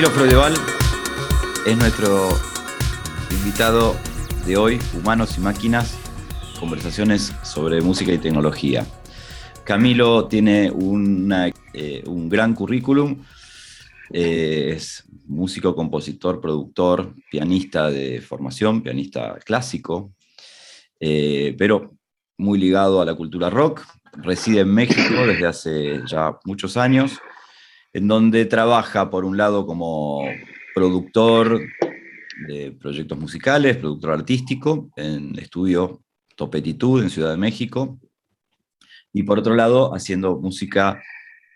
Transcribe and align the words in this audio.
Camilo 0.00 0.18
Freudeval 0.18 0.54
es 1.66 1.76
nuestro 1.76 2.30
invitado 3.30 3.94
de 4.46 4.56
hoy, 4.56 4.78
Humanos 4.94 5.36
y 5.36 5.42
Máquinas, 5.42 5.94
conversaciones 6.58 7.34
sobre 7.42 7.82
música 7.82 8.10
y 8.10 8.16
tecnología. 8.16 8.86
Camilo 9.62 10.26
tiene 10.26 10.68
eh, 11.74 12.02
un 12.06 12.28
gran 12.30 12.54
currículum, 12.54 13.22
eh, 14.10 14.72
es 14.74 15.04
músico, 15.26 15.76
compositor, 15.76 16.40
productor, 16.40 17.14
pianista 17.30 17.90
de 17.90 18.22
formación, 18.22 18.82
pianista 18.82 19.38
clásico, 19.44 20.14
eh, 20.98 21.54
pero 21.58 21.90
muy 22.38 22.58
ligado 22.58 23.02
a 23.02 23.04
la 23.04 23.14
cultura 23.14 23.50
rock. 23.50 23.82
Reside 24.14 24.60
en 24.60 24.72
México 24.72 25.26
desde 25.26 25.46
hace 25.46 26.00
ya 26.06 26.38
muchos 26.46 26.78
años 26.78 27.20
en 27.92 28.08
donde 28.08 28.44
trabaja 28.44 29.10
por 29.10 29.24
un 29.24 29.36
lado 29.36 29.66
como 29.66 30.24
productor 30.74 31.60
de 32.46 32.72
proyectos 32.72 33.18
musicales, 33.18 33.76
productor 33.76 34.12
artístico 34.12 34.90
en 34.96 35.38
estudio 35.38 36.02
Topetitud 36.36 37.02
en 37.02 37.10
Ciudad 37.10 37.32
de 37.32 37.36
México, 37.36 37.98
y 39.12 39.24
por 39.24 39.38
otro 39.38 39.54
lado 39.54 39.94
haciendo 39.94 40.38
música 40.38 41.02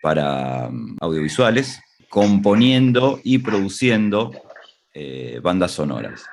para 0.01 0.69
mm, 0.69 0.97
audiovisuales, 0.99 1.79
componiendo 2.09 3.19
y 3.23 3.39
produciendo 3.39 4.31
eh, 4.93 5.39
bandas 5.41 5.71
sonoras. 5.71 6.25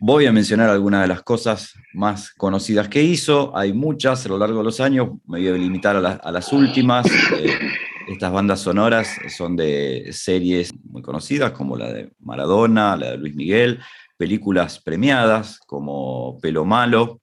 Voy 0.00 0.26
a 0.26 0.32
mencionar 0.32 0.70
algunas 0.70 1.02
de 1.02 1.08
las 1.08 1.22
cosas 1.22 1.74
más 1.92 2.32
conocidas 2.32 2.88
que 2.88 3.02
hizo, 3.02 3.56
hay 3.56 3.72
muchas 3.72 4.24
a 4.24 4.28
lo 4.28 4.38
largo 4.38 4.58
de 4.58 4.64
los 4.64 4.80
años, 4.80 5.10
me 5.26 5.40
voy 5.40 5.48
a 5.48 5.52
limitar 5.52 5.96
a, 5.96 6.32
las 6.32 6.52
últimas. 6.52 7.06
Eh, 7.36 7.58
estas 8.08 8.32
bandas 8.32 8.60
sonoras 8.60 9.18
son 9.28 9.56
de 9.56 10.08
series 10.12 10.72
muy 10.84 11.02
conocidas 11.02 11.52
como 11.52 11.76
la 11.76 11.92
de 11.92 12.10
Maradona, 12.20 12.96
la 12.96 13.12
de 13.12 13.18
Luis 13.18 13.34
Miguel, 13.34 13.80
películas 14.16 14.80
premiadas 14.80 15.60
como 15.66 16.38
Pelo 16.40 16.64
Malo 16.64 17.20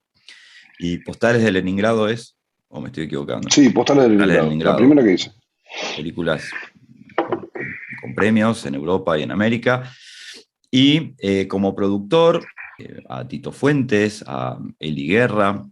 y 0.77 0.99
Postales 0.99 1.43
de 1.43 1.51
Leningrado 1.51 2.07
es, 2.07 2.37
o 2.67 2.81
me 2.81 2.87
estoy 2.87 3.05
equivocando. 3.05 3.49
Sí, 3.49 3.69
Postales 3.69 4.03
de 4.03 4.09
Leningrado, 4.09 4.73
la 4.73 4.77
primera 4.77 5.03
que 5.03 5.13
hice. 5.13 5.31
Películas 5.95 6.49
con, 8.01 8.13
premios 8.13 8.65
en 8.65 8.75
Europa 8.75 9.17
y 9.17 9.23
en 9.23 9.31
América. 9.31 9.91
Y 10.69 11.15
eh, 11.17 11.47
como 11.47 11.75
productor, 11.75 12.45
eh, 12.77 13.01
a 13.09 13.27
Tito 13.27 13.51
Fuentes, 13.51 14.23
a 14.27 14.59
Eli 14.79 15.07
Guerra, 15.07 15.65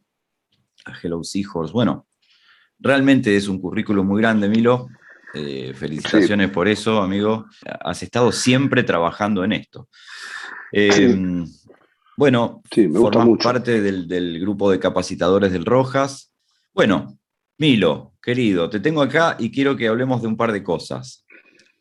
a 0.85 0.93
Hello 1.01 1.23
Seahorse. 1.23 1.71
Bueno, 1.71 2.07
realmente 2.79 3.35
es 3.35 3.47
un 3.47 3.59
currículo 3.59 4.03
muy 4.03 4.21
grande, 4.21 4.49
Milo. 4.49 4.89
Eh, 5.33 5.73
felicitaciones 5.73 6.51
por 6.51 6.67
eso, 6.67 7.01
amigo. 7.01 7.47
Has 7.81 8.03
estado 8.03 8.31
siempre 8.31 8.83
trabajando 8.83 9.43
en 9.43 9.53
esto. 9.53 9.89
Em, 10.71 11.45
bueno, 12.15 12.61
formas 12.93 13.27
parte 13.43 13.81
del, 13.81 14.39
grupo 14.39 14.69
de 14.69 14.79
capacitadores 14.79 15.51
del 15.51 15.65
Rojas. 15.65 16.31
Bueno, 16.73 17.17
Milo, 17.57 18.13
querido, 18.21 18.69
te 18.69 18.79
tengo 18.79 19.01
acá 19.01 19.35
y 19.39 19.51
quiero 19.51 19.75
que 19.75 19.87
hablemos 19.87 20.21
de 20.21 20.27
un 20.27 20.37
par 20.37 20.51
de 20.51 20.63
cosas. 20.63 21.25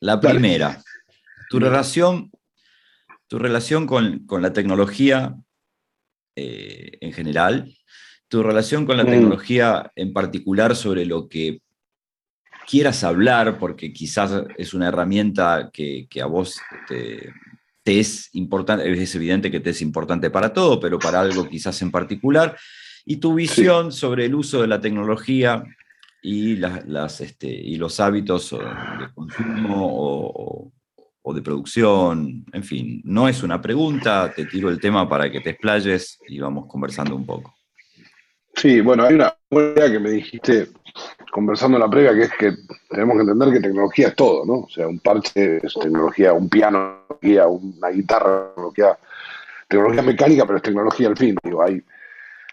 La 0.01 0.19
primera, 0.19 0.83
tu 1.51 1.59
relación, 1.59 2.31
tu 3.29 3.39
relación 3.39 3.87
con, 3.87 4.27
la 4.41 4.53
tecnología 4.53 5.37
eh, 6.37 6.99
en 7.01 7.13
general, 7.13 7.77
tu 8.29 8.43
relación 8.43 8.87
con 8.87 8.97
la 8.97 9.05
mm. 9.05 9.09
tecnología 9.09 9.93
en 9.95 10.13
particular 10.15 10.75
sobre 10.75 11.05
lo 11.05 11.29
que 11.29 11.61
quieras 12.73 13.05
hablar, 13.05 13.59
porque 13.59 13.93
quizás 13.93 14.33
es 14.57 14.73
una 14.73 14.89
herramienta 14.89 15.69
que, 15.71 16.09
a 16.23 16.25
vos 16.25 16.59
te, 16.89 17.35
es 17.85 18.31
importante, 18.33 18.91
es 18.91 19.15
evidente 19.15 19.51
que 19.51 19.61
te 19.61 19.69
es 19.69 19.83
importante 19.83 20.31
para 20.31 20.55
todo, 20.55 20.81
pero 20.81 20.99
para 20.99 21.21
algo 21.21 21.47
quizás 21.47 21.83
en 21.83 21.91
particular, 21.91 22.57
y 23.05 23.17
tu 23.17 23.35
visión 23.35 23.93
sobre 23.93 24.25
el 24.25 24.35
uso 24.35 24.63
de 24.63 24.69
la 24.69 24.81
tecnología 24.81 25.63
y, 26.23 26.57
las, 26.57 27.21
este, 27.21 27.47
y 27.47 27.77
los 27.77 28.01
hábitos 28.01 28.53
de 28.53 29.13
consumo 29.15 29.91
o, 29.95 30.73
o, 31.21 31.35
de 31.35 31.43
producción, 31.43 32.47
en 32.55 32.65
fin, 32.65 33.03
no 33.05 33.29
es 33.29 33.43
una 33.43 33.61
pregunta, 33.61 34.33
te 34.35 34.47
tiro 34.47 34.71
el 34.71 34.81
tema 34.81 35.07
para 35.07 35.31
que 35.31 35.43
te 35.43 35.51
explayes 35.51 36.19
y 36.27 36.39
vamos 36.39 36.65
conversando 36.69 37.15
un 37.15 37.27
poco. 37.27 37.55
Sí, 38.55 38.81
bueno, 38.81 39.05
hay 39.05 39.15
una 39.15 39.35
idea 39.51 39.91
que 39.91 39.99
me 39.99 40.11
dijiste 40.11 40.69
conversando 41.33 41.79
en 41.79 41.83
la 41.83 41.91
previa, 41.91 42.15
que 42.15 42.23
es 42.23 42.33
que 42.39 42.53
tenemos 42.91 43.17
que 43.17 43.23
entender 43.23 43.53
que 43.53 43.61
tecnología 43.61 44.09
es 44.09 44.15
todo, 44.15 44.45
¿no? 44.45 44.53
O 44.65 44.69
sea, 44.69 44.87
un 44.87 44.99
parche 44.99 45.59
es 45.63 45.75
tecnología, 45.75 46.35
un 46.35 46.49
piano, 46.49 47.07
una 47.23 47.89
guitarra, 47.89 48.51
tecnología, 48.55 48.99
tecnología 49.67 50.03
mecánica, 50.03 50.45
pero 50.45 50.59
es 50.59 50.63
tecnología 50.63 51.09
al 51.09 51.17
fin. 51.17 51.35
Digo, 51.43 51.63
hay, 51.63 51.83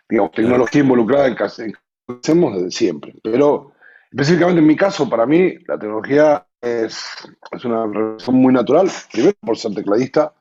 digamos, 0.08 0.32
tecnología 0.32 0.82
involucrada 0.82 1.28
en 1.28 1.36
que 1.36 1.44
hacemos 1.44 2.56
desde 2.56 2.72
siempre. 2.72 3.14
Pero 3.22 3.74
específicamente 4.10 4.62
en 4.62 4.68
mi 4.68 4.78
caso, 4.78 5.10
para 5.10 5.26
mí, 5.26 5.56
la 5.68 5.78
tecnología 5.78 6.46
es, 6.62 7.06
es 7.52 7.66
una 7.66 7.86
relación 7.86 8.38
muy 8.38 8.54
natural, 8.54 8.90
primero 9.12 9.36
por 9.42 9.58
ser 9.58 9.74
tecladista. 9.74 10.34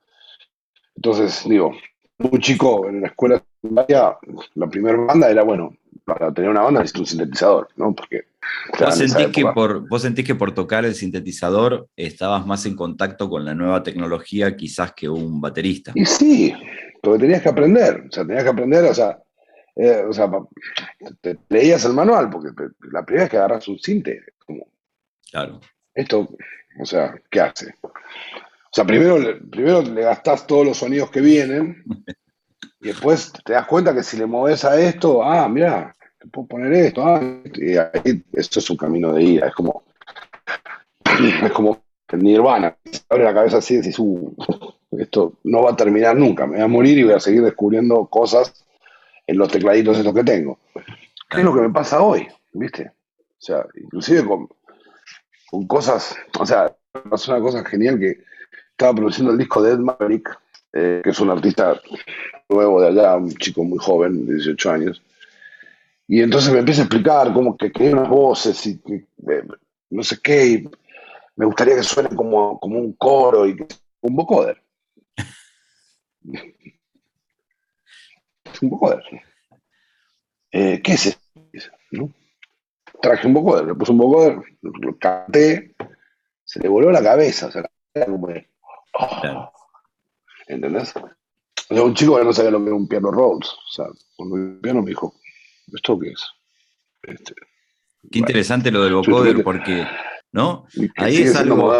Entonces, 0.94 1.42
digo, 1.48 1.72
muy 2.18 2.40
chico 2.40 2.88
en 2.88 3.00
la 3.00 3.08
escuela 3.08 3.42
la 3.62 4.66
primera 4.70 4.98
banda 4.98 5.30
era, 5.30 5.42
bueno, 5.42 5.76
para 6.04 6.32
tener 6.32 6.50
una 6.50 6.62
banda 6.62 6.80
necesito 6.80 7.00
un 7.00 7.06
sintetizador, 7.06 7.68
¿no? 7.76 7.94
Porque 7.94 8.24
¿Vos 8.78 8.96
sentís, 8.96 9.26
que 9.28 9.44
por, 9.44 9.88
¿Vos 9.88 10.02
sentís 10.02 10.24
que 10.24 10.34
por 10.34 10.54
tocar 10.54 10.84
el 10.84 10.94
sintetizador 10.94 11.88
estabas 11.96 12.46
más 12.46 12.64
en 12.66 12.76
contacto 12.76 13.28
con 13.28 13.44
la 13.44 13.54
nueva 13.54 13.82
tecnología 13.82 14.56
quizás 14.56 14.92
que 14.92 15.08
un 15.08 15.40
baterista? 15.40 15.92
Y 15.94 16.04
sí, 16.04 16.54
porque 17.02 17.20
tenías 17.20 17.42
que 17.42 17.48
aprender, 17.48 18.06
o 18.08 18.12
sea, 18.12 18.26
tenías 18.26 18.44
que 18.44 18.50
aprender, 18.50 18.84
o 18.84 18.94
sea, 18.94 19.18
eh, 19.76 20.04
o 20.08 20.12
sea 20.12 20.30
te, 21.20 21.38
leías 21.48 21.84
el 21.84 21.92
manual, 21.92 22.30
porque 22.30 22.48
la 22.92 23.04
primera 23.04 23.24
vez 23.24 23.30
que 23.30 23.36
agarras 23.36 23.68
un 23.68 23.78
sinte, 23.78 24.22
como, 24.46 24.66
claro. 25.30 25.60
Esto, 25.94 26.28
o 26.80 26.86
sea, 26.86 27.20
¿qué 27.30 27.40
hace? 27.40 27.74
O 27.82 28.72
sea, 28.72 28.84
primero, 28.84 29.16
primero 29.50 29.82
le 29.82 30.02
gastás 30.02 30.46
todos 30.46 30.64
los 30.64 30.76
sonidos 30.76 31.10
que 31.10 31.20
vienen 31.20 31.82
y 32.80 32.88
después 32.88 33.32
te 33.44 33.52
das 33.52 33.66
cuenta 33.66 33.94
que 33.94 34.02
si 34.02 34.16
le 34.16 34.26
mueves 34.26 34.64
a 34.64 34.80
esto, 34.80 35.22
ah, 35.22 35.48
mira, 35.48 35.94
te 36.18 36.28
puedo 36.28 36.48
poner 36.48 36.72
esto, 36.72 37.04
ah, 37.04 37.20
y 37.54 37.76
ahí 37.76 38.22
esto 38.32 38.58
es 38.60 38.70
un 38.70 38.76
camino 38.76 39.12
de 39.12 39.22
ida, 39.22 39.46
es 39.48 39.54
como, 39.54 39.84
es 41.42 41.52
como 41.52 41.82
nirvana, 42.12 42.76
se 42.84 43.02
abre 43.08 43.24
la 43.24 43.34
cabeza 43.34 43.58
así 43.58 43.74
y 43.74 43.76
decís, 43.78 43.98
uh, 43.98 44.34
esto 44.92 45.34
no 45.44 45.62
va 45.62 45.72
a 45.72 45.76
terminar 45.76 46.16
nunca, 46.16 46.46
me 46.46 46.56
voy 46.56 46.64
a 46.64 46.68
morir 46.68 46.98
y 46.98 47.04
voy 47.04 47.14
a 47.14 47.20
seguir 47.20 47.42
descubriendo 47.42 48.06
cosas 48.06 48.64
en 49.26 49.36
los 49.36 49.50
tecladitos 49.50 49.98
estos 49.98 50.14
que 50.14 50.24
tengo. 50.24 50.58
¿Qué 51.28 51.38
es 51.38 51.44
lo 51.44 51.54
que 51.54 51.60
me 51.60 51.70
pasa 51.70 52.00
hoy? 52.00 52.26
¿Viste? 52.52 52.92
O 53.20 53.40
sea, 53.40 53.66
inclusive 53.74 54.24
con, 54.24 54.48
con 55.50 55.66
cosas, 55.66 56.16
o 56.38 56.46
sea, 56.46 56.74
pasó 57.10 57.32
una 57.32 57.40
cosa 57.42 57.64
genial 57.64 57.98
que 57.98 58.18
estaba 58.70 58.94
produciendo 58.94 59.32
el 59.32 59.38
disco 59.38 59.62
de 59.62 59.72
Ed 59.72 59.78
Maverick, 59.78 60.38
eh, 60.72 61.00
que 61.04 61.10
es 61.10 61.20
un 61.20 61.30
artista 61.30 61.78
nuevo 62.48 62.80
de 62.80 62.88
allá, 62.88 63.16
un 63.16 63.30
chico 63.32 63.64
muy 63.64 63.78
joven, 63.78 64.26
de 64.26 64.34
18 64.34 64.70
años, 64.70 65.02
y 66.06 66.22
entonces 66.22 66.52
me 66.52 66.60
empieza 66.60 66.82
a 66.82 66.84
explicar 66.84 67.32
cómo 67.32 67.56
que, 67.56 67.72
hay 67.74 67.92
unas 67.92 68.08
voces 68.08 68.64
y 68.66 68.80
eh, 68.90 69.42
no 69.90 70.02
sé 70.02 70.18
qué, 70.22 70.46
y 70.46 70.70
me 71.36 71.46
gustaría 71.46 71.76
que 71.76 71.82
suene 71.82 72.14
como, 72.16 72.58
como 72.58 72.78
un 72.78 72.92
coro 72.94 73.46
y 73.46 73.56
un 74.00 74.16
vocoder. 74.16 74.62
un 78.62 78.70
vocoder. 78.70 79.02
Eh, 80.50 80.80
¿Qué 80.82 80.92
es 80.92 81.18
eso? 81.52 81.70
¿No? 81.90 82.10
Traje 83.02 83.26
un 83.26 83.34
vocoder, 83.34 83.66
le 83.66 83.74
puse 83.74 83.92
un 83.92 83.98
vocoder, 83.98 84.38
lo 84.62 84.98
canté, 84.98 85.74
se 86.44 86.60
le 86.60 86.68
voló 86.68 86.90
la 86.90 87.02
cabeza, 87.02 87.48
o 87.48 87.50
sea, 87.50 87.70
como 88.06 88.28
oh". 88.94 89.52
¿Entendés? 90.46 90.94
Un 91.70 91.94
chico 91.94 92.18
que 92.18 92.24
no 92.24 92.32
sabía 92.32 92.50
lo 92.50 92.60
que 92.60 92.66
era 92.66 92.74
un 92.74 92.88
piano 92.88 93.10
Rhodes. 93.10 93.48
O 93.50 93.70
sea, 93.70 93.86
cuando 94.16 94.36
el 94.36 94.58
piano 94.60 94.82
me 94.82 94.90
dijo, 94.90 95.14
¿esto 95.72 95.98
qué 95.98 96.10
es? 96.10 96.24
Este, 97.02 97.34
qué 98.10 98.18
interesante 98.18 98.70
lo 98.70 98.82
del 98.84 98.94
vocoder, 98.94 99.42
porque, 99.42 99.86
¿no? 100.32 100.66
Ahí 100.96 101.18
es 101.18 101.36
algo. 101.36 101.72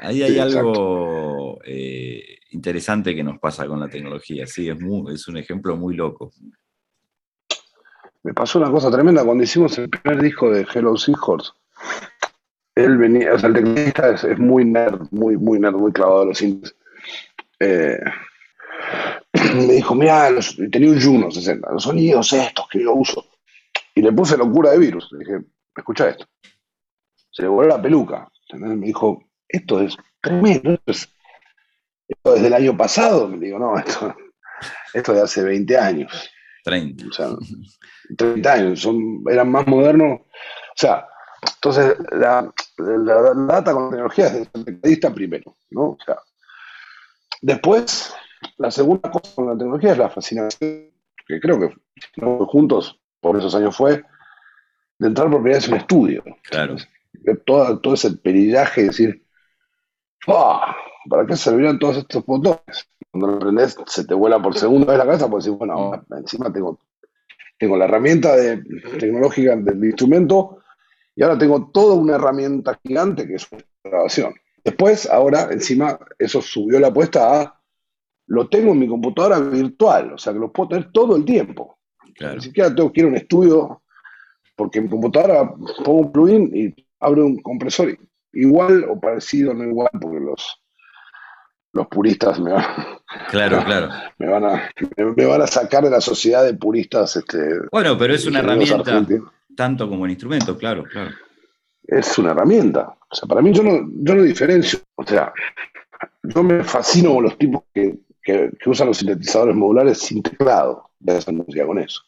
Ahí 0.00 0.22
hay 0.22 0.38
algo 0.40 1.60
eh, 1.64 2.38
interesante 2.50 3.14
que 3.14 3.22
nos 3.22 3.38
pasa 3.38 3.66
con 3.66 3.78
la 3.78 3.88
tecnología. 3.88 4.46
Sí, 4.46 4.68
es, 4.68 4.78
es 5.12 5.28
un 5.28 5.36
ejemplo 5.36 5.76
muy 5.76 5.94
loco. 5.94 6.32
Me 8.24 8.34
pasó 8.34 8.58
una 8.58 8.70
cosa 8.70 8.90
tremenda 8.90 9.24
cuando 9.24 9.44
hicimos 9.44 9.76
el 9.78 9.88
primer 9.88 10.22
disco 10.22 10.50
de 10.50 10.66
Hello 10.72 10.96
Seahorse. 10.96 11.52
Él 12.74 12.96
venía, 12.96 13.34
o 13.34 13.38
sea, 13.38 13.48
el 13.48 13.54
teclista 13.54 14.14
es, 14.14 14.38
muy 14.38 14.64
nerd, 14.64 15.06
muy, 15.10 15.36
muy 15.36 15.58
nerd, 15.58 15.74
muy 15.74 15.92
clavado 15.92 16.20
de 16.20 16.26
los 16.26 16.38
sintes. 16.38 16.74
Eh, 17.60 17.98
me 19.54 19.74
dijo, 19.74 19.94
mira, 19.94 20.30
tenía 20.70 20.90
un 20.90 21.00
Juno 21.00 21.30
60, 21.30 21.70
los 21.72 21.82
sonidos 21.82 22.32
estos 22.32 22.68
que 22.68 22.82
yo 22.82 22.94
uso. 22.94 23.26
Y 23.94 24.02
le 24.02 24.12
puse 24.12 24.36
locura 24.36 24.70
de 24.70 24.78
virus. 24.78 25.08
Le 25.12 25.18
dije, 25.18 25.40
escucha 25.76 26.08
esto. 26.08 26.26
Se 27.30 27.42
le 27.42 27.48
voló 27.48 27.68
la 27.68 27.82
peluca. 27.82 28.28
Me 28.54 28.86
dijo, 28.86 29.24
esto 29.48 29.80
es 29.80 29.96
tremendo. 30.20 30.78
Esto, 30.86 32.34
desde 32.34 32.46
el 32.46 32.54
año 32.54 32.76
pasado, 32.76 33.28
me 33.28 33.38
digo, 33.38 33.58
no, 33.58 33.78
esto, 33.78 34.14
esto 34.94 35.12
de 35.12 35.22
hace 35.22 35.42
20 35.42 35.78
años. 35.78 36.30
30. 36.64 37.06
O 37.06 37.12
sea, 37.12 37.28
30 38.16 38.52
años, 38.52 38.80
son, 38.80 39.24
eran 39.30 39.50
más 39.50 39.66
modernos. 39.66 40.20
O 40.20 40.76
sea, 40.76 41.06
entonces 41.54 41.96
la, 42.12 42.52
data 42.78 43.72
con 43.72 43.84
la 43.84 43.90
tecnología 43.90 44.26
es 44.26 44.48
de 44.54 45.10
primero, 45.10 45.56
¿no? 45.70 45.82
O 45.90 45.98
sea, 46.04 46.18
después, 47.40 48.14
la 48.58 48.70
segunda 48.70 49.10
cosa 49.10 49.34
con 49.34 49.46
la 49.46 49.56
tecnología 49.56 49.92
es 49.92 49.98
la 49.98 50.10
fascinación, 50.10 50.90
que 51.26 51.40
creo 51.40 51.58
que 51.58 51.74
juntos 52.46 53.00
por 53.20 53.36
esos 53.36 53.54
años 53.54 53.76
fue, 53.76 54.04
de 54.98 55.08
entrar 55.08 55.30
por 55.30 55.42
primera 55.42 55.58
vez 55.58 55.68
en 55.68 55.74
un 55.74 55.80
estudio. 55.80 56.24
Claro. 56.50 56.76
todo, 57.44 57.78
todo 57.80 57.94
ese 57.94 58.16
perillaje, 58.16 58.84
decir, 58.84 59.24
¿para 60.26 61.26
qué 61.26 61.36
servían 61.36 61.78
todos 61.78 61.98
estos 61.98 62.24
botones? 62.24 62.88
Cuando 63.10 63.26
lo 63.28 63.36
aprendes, 63.36 63.76
se 63.86 64.04
te 64.04 64.14
vuela 64.14 64.40
por 64.40 64.56
segunda 64.56 64.86
vez 64.86 64.98
la 64.98 65.04
cabeza, 65.04 65.28
pues 65.28 65.44
decir, 65.44 65.58
bueno, 65.58 66.04
encima 66.16 66.52
tengo, 66.52 66.80
tengo 67.58 67.76
la 67.76 67.84
herramienta 67.84 68.36
de, 68.36 68.62
tecnológica 68.98 69.56
del 69.56 69.84
instrumento 69.84 70.58
y 71.14 71.22
ahora 71.22 71.38
tengo 71.38 71.70
toda 71.72 71.94
una 71.94 72.14
herramienta 72.14 72.78
gigante 72.82 73.26
que 73.26 73.34
es 73.34 73.46
una 73.52 73.62
grabación. 73.84 74.34
Después, 74.64 75.10
ahora, 75.10 75.48
encima, 75.50 75.98
eso 76.18 76.40
subió 76.40 76.78
la 76.78 76.88
apuesta 76.88 77.40
a 77.40 77.61
lo 78.32 78.48
tengo 78.48 78.72
en 78.72 78.78
mi 78.78 78.88
computadora 78.88 79.38
virtual, 79.40 80.14
o 80.14 80.18
sea 80.18 80.32
que 80.32 80.38
lo 80.38 80.50
puedo 80.50 80.70
tener 80.70 80.90
todo 80.90 81.16
el 81.16 81.24
tiempo. 81.26 81.76
Ni 82.18 82.40
siquiera 82.40 82.74
tengo 82.74 82.90
que 82.90 83.00
ir 83.00 83.06
a 83.06 83.10
un 83.10 83.16
estudio, 83.16 83.82
porque 84.56 84.78
en 84.78 84.84
mi 84.84 84.90
computadora 84.90 85.52
pongo 85.84 85.98
un 85.98 86.12
plugin 86.12 86.50
y 86.54 86.86
abro 87.00 87.26
un 87.26 87.42
compresor 87.42 87.94
igual 88.32 88.86
o 88.88 88.98
parecido, 88.98 89.52
no 89.52 89.64
igual, 89.64 89.90
porque 90.00 90.18
los, 90.18 90.62
los 91.74 91.86
puristas 91.88 92.40
me 92.40 92.52
van, 92.52 92.64
claro, 93.30 93.62
claro. 93.66 93.90
me, 94.18 94.28
van 94.28 94.44
a, 94.46 94.70
me, 95.14 95.26
van 95.26 95.42
a 95.42 95.46
sacar 95.46 95.84
de 95.84 95.90
la 95.90 96.00
sociedad 96.00 96.42
de 96.42 96.54
puristas. 96.54 97.16
Este, 97.16 97.38
bueno, 97.70 97.98
pero 97.98 98.14
es 98.14 98.24
una 98.24 98.38
herramienta 98.38 99.04
tanto 99.54 99.90
como 99.90 100.04
un 100.04 100.10
instrumento, 100.10 100.56
claro, 100.56 100.84
claro. 100.84 101.10
Es 101.82 102.16
una 102.16 102.30
herramienta. 102.30 102.96
O 103.10 103.14
sea, 103.14 103.28
para 103.28 103.42
mí 103.42 103.52
yo 103.52 103.62
no, 103.62 103.90
yo 103.92 104.14
no 104.14 104.22
diferencio. 104.22 104.78
O 104.94 105.04
sea, 105.04 105.34
yo 106.22 106.42
me 106.42 106.64
fascino 106.64 107.12
con 107.12 107.24
los 107.24 107.36
tipos 107.36 107.64
que, 107.74 107.98
usan 108.66 108.88
los 108.88 108.98
sintetizadores 108.98 109.54
modulares 109.54 109.98
sin 109.98 110.22
teclado. 110.22 110.90
De 110.98 111.18
esa 111.18 111.32
música 111.32 111.66
con 111.66 111.78
eso. 111.80 112.00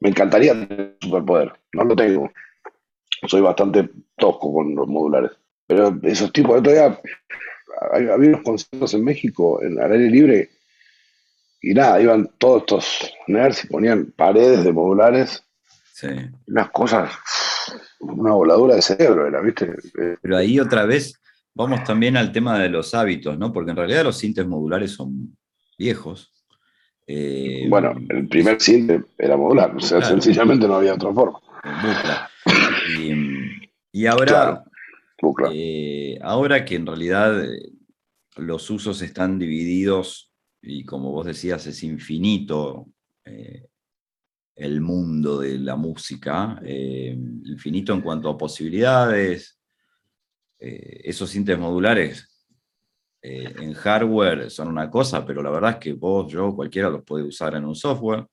Me 0.00 0.10
encantaría 0.10 0.52
tener 0.52 0.96
superpoder. 1.00 1.52
No 1.72 1.84
lo 1.84 1.96
tengo. 1.96 2.30
Soy 3.26 3.40
bastante 3.40 3.88
tosco 4.18 4.52
con 4.52 4.74
los 4.74 4.86
modulares. 4.86 5.30
Pero 5.66 5.98
esos 6.02 6.30
tipos, 6.32 6.56
de 6.56 6.62
todavía 6.62 7.00
había 7.92 8.28
unos 8.28 8.42
conciertos 8.42 8.92
en 8.94 9.04
México, 9.04 9.62
en 9.62 9.80
al 9.80 9.92
aire 9.92 10.10
libre, 10.10 10.50
y 11.60 11.74
nada, 11.74 12.00
iban 12.00 12.30
todos 12.38 12.60
estos 12.60 13.12
nerds 13.26 13.64
y 13.64 13.68
ponían 13.68 14.12
paredes 14.12 14.64
de 14.64 14.72
modulares. 14.72 15.42
Sí. 15.92 16.08
Unas 16.46 16.70
cosas, 16.70 17.10
una 18.00 18.32
voladura 18.32 18.76
de 18.76 18.82
cerebro, 18.82 19.30
¿la 19.30 19.40
¿viste? 19.40 19.74
Pero 20.20 20.36
ahí 20.36 20.60
otra 20.60 20.84
vez 20.84 21.18
vamos 21.56 21.82
también 21.84 22.18
al 22.18 22.32
tema 22.32 22.58
de 22.58 22.68
los 22.68 22.94
hábitos, 22.94 23.38
¿no? 23.38 23.52
Porque 23.52 23.70
en 23.70 23.78
realidad 23.78 24.04
los 24.04 24.18
sintes 24.18 24.46
modulares 24.46 24.92
son 24.92 25.36
viejos. 25.78 26.32
Eh, 27.06 27.66
bueno, 27.68 27.94
el 28.10 28.28
primer 28.28 28.60
sinte 28.60 29.02
era 29.16 29.36
modular, 29.36 29.74
o 29.74 29.80
sea, 29.80 30.02
sencillamente 30.02 30.68
no 30.68 30.74
había 30.74 30.94
otra 30.94 31.12
forma. 31.12 31.40
Y, 33.92 34.06
ahora, 34.06 34.62
eh, 35.52 36.18
ahora 36.22 36.64
que 36.64 36.74
en 36.74 36.86
realidad 36.86 37.42
eh, 37.42 37.72
los 38.36 38.68
usos 38.68 39.00
están 39.00 39.38
divididos 39.38 40.30
y 40.60 40.84
como 40.84 41.10
vos 41.10 41.24
decías 41.26 41.66
es 41.66 41.82
infinito 41.82 42.86
el 44.54 44.80
mundo 44.80 45.40
de 45.40 45.58
la 45.58 45.76
música, 45.76 46.60
infinito 46.64 47.92
en 47.92 48.00
cuanto 48.00 48.28
a 48.28 48.38
posibilidades, 48.38 49.55
esos 50.58 51.30
sintes 51.30 51.58
modulares 51.58 52.36
eh, 53.28 53.52
en 53.58 53.72
hardware 53.72 54.50
son 54.50 54.68
una 54.68 54.88
cosa, 54.88 55.26
pero 55.26 55.42
la 55.42 55.50
verdad 55.50 55.72
es 55.72 55.76
que 55.78 55.92
vos, 55.94 56.30
yo, 56.30 56.54
cualquiera 56.54 56.90
los 56.90 57.02
puede 57.02 57.24
usar 57.24 57.56
en 57.56 57.64
un 57.64 57.74
software. 57.74 58.24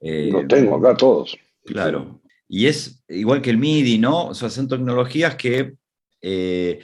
Eh, 0.00 0.28
los 0.30 0.46
tengo 0.46 0.76
acá 0.76 0.96
todos. 0.96 1.36
Claro. 1.64 2.20
Y 2.46 2.66
es 2.66 3.02
igual 3.08 3.42
que 3.42 3.50
el 3.50 3.58
MIDI, 3.58 3.98
¿no? 3.98 4.26
O 4.26 4.34
sea, 4.34 4.50
son 4.50 4.68
tecnologías 4.68 5.34
que 5.34 5.74
eh, 6.22 6.78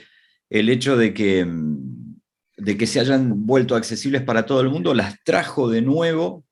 el 0.49 0.69
hecho 0.69 0.97
de 0.97 1.13
que, 1.13 1.45
mm, 1.45 2.17
de 2.57 2.77
que 2.77 2.85
se 2.85 2.99
hayan 2.99 3.45
vuelto 3.45 3.77
accesibles 3.77 4.23
para 4.23 4.45
todo 4.45 4.59
el 4.59 4.69
mundo 4.69 4.93
las 4.93 5.23
trajo 5.23 5.69
de 5.69 5.81
nuevo 5.81 6.43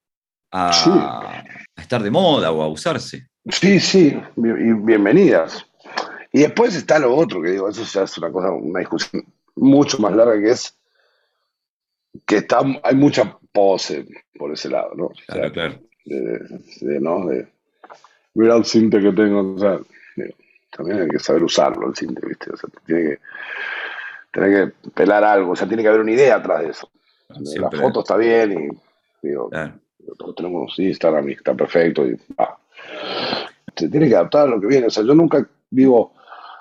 a, 0.49 1.43
estar 1.75 2.01
de 2.01 2.09
moda 2.09 2.53
o 2.53 2.61
a 2.61 2.69
usarse. 2.69 3.27
Sí, 3.51 3.81
sí, 3.81 4.17
y 4.37 4.73
bienvenidas. 4.73 5.68
Y 6.31 6.41
después 6.41 6.75
está 6.75 6.99
lo 6.99 7.15
otro, 7.15 7.41
que 7.41 7.51
digo, 7.51 7.69
eso 7.69 7.83
ya 7.83 8.03
es 8.03 8.17
una 8.17 8.31
cosa, 8.31 8.51
una 8.51 8.79
discusión 8.79 9.25
mucho 9.55 9.97
más 9.99 10.13
larga 10.13 10.39
que 10.39 10.51
es 10.51 10.75
que 12.25 12.37
está, 12.37 12.59
hay 12.83 12.95
mucha 12.95 13.37
pose 13.51 14.05
por 14.37 14.51
ese 14.51 14.69
lado, 14.69 14.93
¿no? 14.95 15.09
Claro, 15.27 15.51
claro. 15.51 15.79
De, 16.05 16.99
¿no? 16.99 17.25
de, 17.27 17.47
mira 18.33 18.55
el 18.55 18.65
cinte 18.65 18.99
que 18.99 19.11
tengo, 19.11 19.55
o 19.55 19.59
sea, 19.59 19.79
también 20.75 21.01
hay 21.01 21.07
que 21.07 21.19
saber 21.19 21.43
usarlo 21.43 21.87
el 21.87 21.95
cinte, 21.95 22.25
¿viste? 22.25 22.51
O 22.51 22.57
sea, 22.57 22.69
tiene 22.85 23.01
que, 23.01 23.19
tiene 24.31 24.49
que 24.49 24.89
pelar 24.91 25.23
algo, 25.23 25.51
o 25.51 25.55
sea, 25.55 25.67
tiene 25.67 25.83
que 25.83 25.89
haber 25.89 26.01
una 26.01 26.11
idea 26.11 26.35
atrás 26.35 26.61
de 26.61 26.69
eso. 26.69 26.89
La 27.59 27.69
foto 27.69 27.99
está 27.99 28.17
bien 28.17 28.51
y, 29.21 29.27
digo, 29.27 29.49
todos 30.17 30.35
tenemos 30.35 30.77
Instagram 30.79 31.29
y 31.29 31.33
está 31.33 31.53
perfecto 31.53 32.07
y, 32.07 32.19
ah, 32.37 32.57
se 33.75 33.89
tiene 33.89 34.07
que 34.07 34.15
adaptar 34.15 34.47
a 34.47 34.51
lo 34.51 34.59
que 34.59 34.67
viene, 34.67 34.87
o 34.87 34.89
sea, 34.89 35.03
yo 35.03 35.13
nunca 35.13 35.47
digo, 35.69 36.13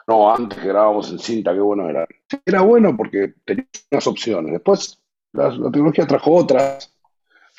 no, 0.09 0.35
antes 0.35 0.59
que 0.59 0.69
grabábamos 0.69 1.11
en 1.11 1.19
cinta, 1.19 1.53
qué 1.53 1.61
bueno 1.61 1.89
era. 1.89 2.09
Era 2.47 2.63
bueno 2.63 2.97
porque 2.97 3.35
tenía 3.45 3.67
unas 3.91 4.07
opciones. 4.07 4.53
Después 4.53 4.99
la, 5.35 5.51
tecnología 5.51 6.07
trajo 6.07 6.35
otras. 6.35 6.91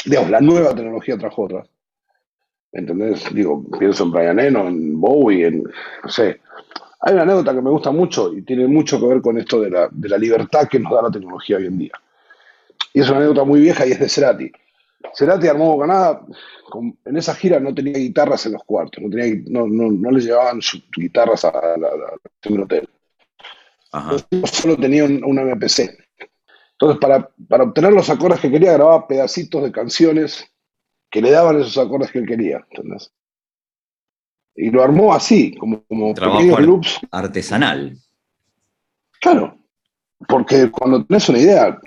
Digamos, 0.03 0.31
la 0.31 0.41
nueva 0.41 0.73
tecnología 0.73 1.15
trajo 1.15 1.43
otras. 1.43 1.69
¿Entendés? 2.71 3.31
Digo, 3.35 3.63
pienso 3.77 4.03
en 4.03 4.11
Brian 4.11 4.39
Eno, 4.39 4.67
en 4.67 4.99
Bowie, 4.99 5.45
en, 5.45 5.63
no 6.03 6.09
sé. 6.09 6.41
Hay 7.01 7.13
una 7.13 7.21
anécdota 7.21 7.53
que 7.53 7.61
me 7.61 7.69
gusta 7.69 7.91
mucho 7.91 8.33
y 8.33 8.41
tiene 8.41 8.65
mucho 8.65 8.99
que 8.99 9.05
ver 9.05 9.21
con 9.21 9.37
esto 9.37 9.61
de 9.61 9.69
la, 9.69 9.87
de 9.91 10.09
la 10.09 10.17
libertad 10.17 10.67
que 10.67 10.79
nos 10.79 10.91
da 10.91 11.03
la 11.03 11.11
tecnología 11.11 11.57
hoy 11.57 11.67
en 11.67 11.77
día. 11.77 11.93
Y 12.93 13.01
es 13.01 13.09
una 13.09 13.19
anécdota 13.19 13.43
muy 13.43 13.61
vieja 13.61 13.85
y 13.85 13.91
es 13.91 13.99
de 13.99 14.09
Cerati. 14.09 14.51
Cerati 15.13 15.47
armó 15.47 15.75
Bocanada, 15.75 16.25
en 17.05 17.17
esa 17.17 17.33
gira 17.33 17.59
no 17.59 17.73
tenía 17.73 17.97
guitarras 17.97 18.45
en 18.45 18.53
los 18.53 18.63
cuartos, 18.63 19.01
no, 19.01 19.09
tenía, 19.09 19.41
no, 19.47 19.67
no, 19.67 19.91
no 19.91 20.11
le 20.11 20.19
llevaban 20.19 20.61
sus 20.61 20.83
guitarras 20.91 21.45
a 21.45 21.77
la, 21.77 22.61
hotel. 22.61 22.89
Solo 24.51 24.77
tenía 24.77 25.05
un, 25.05 25.21
MPC. 25.21 25.97
Entonces, 26.73 26.99
para, 26.99 27.29
para, 27.47 27.63
obtener 27.63 27.93
los 27.93 28.09
acordes 28.09 28.39
que 28.39 28.51
quería, 28.51 28.73
grababa 28.73 29.07
pedacitos 29.07 29.63
de 29.63 29.71
canciones 29.71 30.45
que 31.09 31.21
le 31.21 31.31
daban 31.31 31.59
esos 31.59 31.77
acordes 31.77 32.11
que 32.11 32.19
él 32.19 32.27
quería. 32.27 32.65
¿entendés? 32.69 33.11
Y 34.55 34.69
lo 34.69 34.83
armó 34.83 35.13
así, 35.13 35.55
como, 35.55 35.83
como 35.85 36.13
pequeños 36.13 36.59
loops. 36.59 36.99
Artesanal. 37.11 37.97
Claro, 39.19 39.57
porque 40.27 40.69
cuando 40.71 41.05
tenés 41.05 41.29
una 41.29 41.39
idea, 41.39 41.79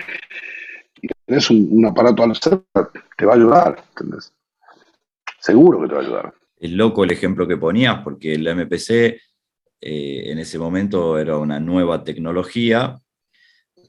y 1.01 1.09
tenés 1.27 1.51
un, 1.51 1.85
aparato 1.87 2.23
al 2.23 2.37
cerca, 2.37 2.91
te 3.17 3.27
va 3.27 3.33
a 3.33 3.37
ayudar, 3.37 3.85
¿entendés? 3.91 4.33
Seguro 5.39 5.81
que 5.81 5.89
te 5.89 5.95
va 5.95 6.01
a 6.01 6.05
ayudar. 6.05 6.35
Es 6.57 6.71
loco 6.71 7.05
el 7.05 7.11
ejemplo 7.11 7.47
que 7.49 7.57
ponías, 7.57 8.03
porque 8.05 8.35
el 8.35 8.47
MPC 8.47 8.91
eh, 9.85 10.31
en 10.31 10.39
ese 10.39 10.59
momento 10.59 11.19
era 11.19 11.37
una 11.37 11.59
nueva 11.59 12.05
tecnología, 12.05 13.01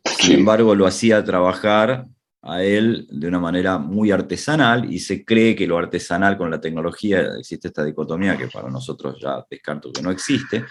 sin 0.03 0.39
embargo 0.39 0.73
lo 0.73 0.87
hacía 0.87 1.23
trabajar 1.23 2.05
a 2.41 2.63
él 2.63 3.07
de 3.09 3.27
una 3.27 3.39
manera 3.39 3.77
muy 3.77 4.11
artesanal 4.11 4.91
y 4.91 4.99
se 4.99 5.23
cree 5.23 5.55
que 5.55 5.67
lo 5.67 5.77
artesanal 5.77 6.37
con 6.37 6.49
la 6.49 6.59
tecnología, 6.59 7.21
existe 7.37 7.69
esta 7.69 7.85
dicotomía 7.85 8.35
que 8.37 8.47
para 8.47 8.69
nosotros 8.69 9.17
ya 9.21 9.45
descarto 9.49 9.91
que 9.93 10.01
no 10.01 10.11
existe. 10.11 10.65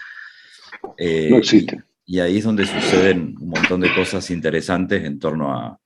Eh, 0.97 1.29
no 1.29 1.37
existe. 1.37 1.81
y 2.05 2.19
ahí 2.19 2.37
es 2.37 2.43
donde 2.43 2.65
suceden 2.65 3.35
un 3.39 3.49
montón 3.49 3.79
de 3.79 3.93
cosas 3.95 4.29
interesantes 4.29 5.03
en 5.03 5.17
torno 5.17 5.53
a, 5.53 5.79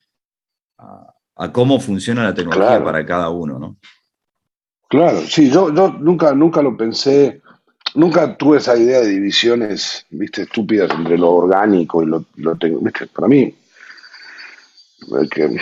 a, 0.80 1.14
cómo 1.52 1.80
funciona 1.80 2.24
la 2.24 2.34
tecnología 2.34 2.84
para 2.84 3.06
cada 3.06 3.30
uno, 3.30 3.60
¿no? 3.60 3.78
Claro, 4.90 5.22
sí, 5.22 5.50
yo, 5.50 5.74
yo 5.74 5.90
nunca, 6.00 6.34
nunca 6.34 6.62
lo 6.62 6.78
pensé, 6.78 7.42
nunca 7.94 8.38
tuve 8.38 8.58
esa 8.58 8.78
idea 8.78 9.02
de 9.02 9.10
divisiones, 9.10 10.06
viste, 10.10 10.44
estúpidas 10.44 10.90
entre 10.92 11.18
lo 11.18 11.32
orgánico 11.32 12.02
y 12.02 12.06
lo, 12.06 12.26
lo 12.36 12.56
viste, 12.56 13.08
para 13.08 13.28
mí, 13.28 13.54
que 15.30 15.58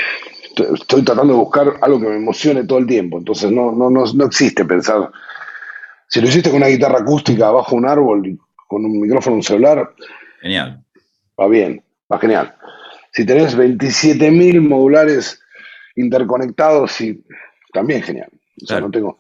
estoy 0.74 1.03
tratando 1.03 1.34
de 1.34 1.39
buscar 1.39 1.74
algo 1.82 2.00
que 2.00 2.08
me 2.08 2.17
emocione 2.17 2.63
todo 2.65 2.79
el 2.79 2.86
tiempo, 2.86 3.17
entonces 3.17 3.51
no, 3.51 3.72
no, 3.72 3.89
no, 3.89 4.05
no 4.13 4.25
existe 4.25 4.63
pensar, 4.63 5.12
si 6.08 6.22
lo 6.22 6.27
hiciste 6.27 6.50
con 6.50 6.58
una 6.58 6.67
guitarra 6.67 7.00
acústica 7.00 7.50
bajo 7.50 7.75
un 7.75 7.88
árbol 7.88 8.27
y 8.27 8.39
con 8.67 8.86
un 8.86 9.01
micrófono 9.01 9.38
un 9.38 9.44
celular, 9.44 9.94
genial. 10.39 10.84
Va 11.39 11.48
bien. 11.48 11.84
va 12.12 12.20
genial. 12.20 12.55
Si 13.12 13.25
tenés 13.25 13.58
27.000 13.58 14.62
modulares 14.62 15.41
interconectados, 15.96 17.00
y 17.02 17.24
también 17.74 18.02
genial. 18.02 18.30
O 18.62 18.66
sea, 18.66 18.80
no 18.80 18.92
tengo... 18.92 19.20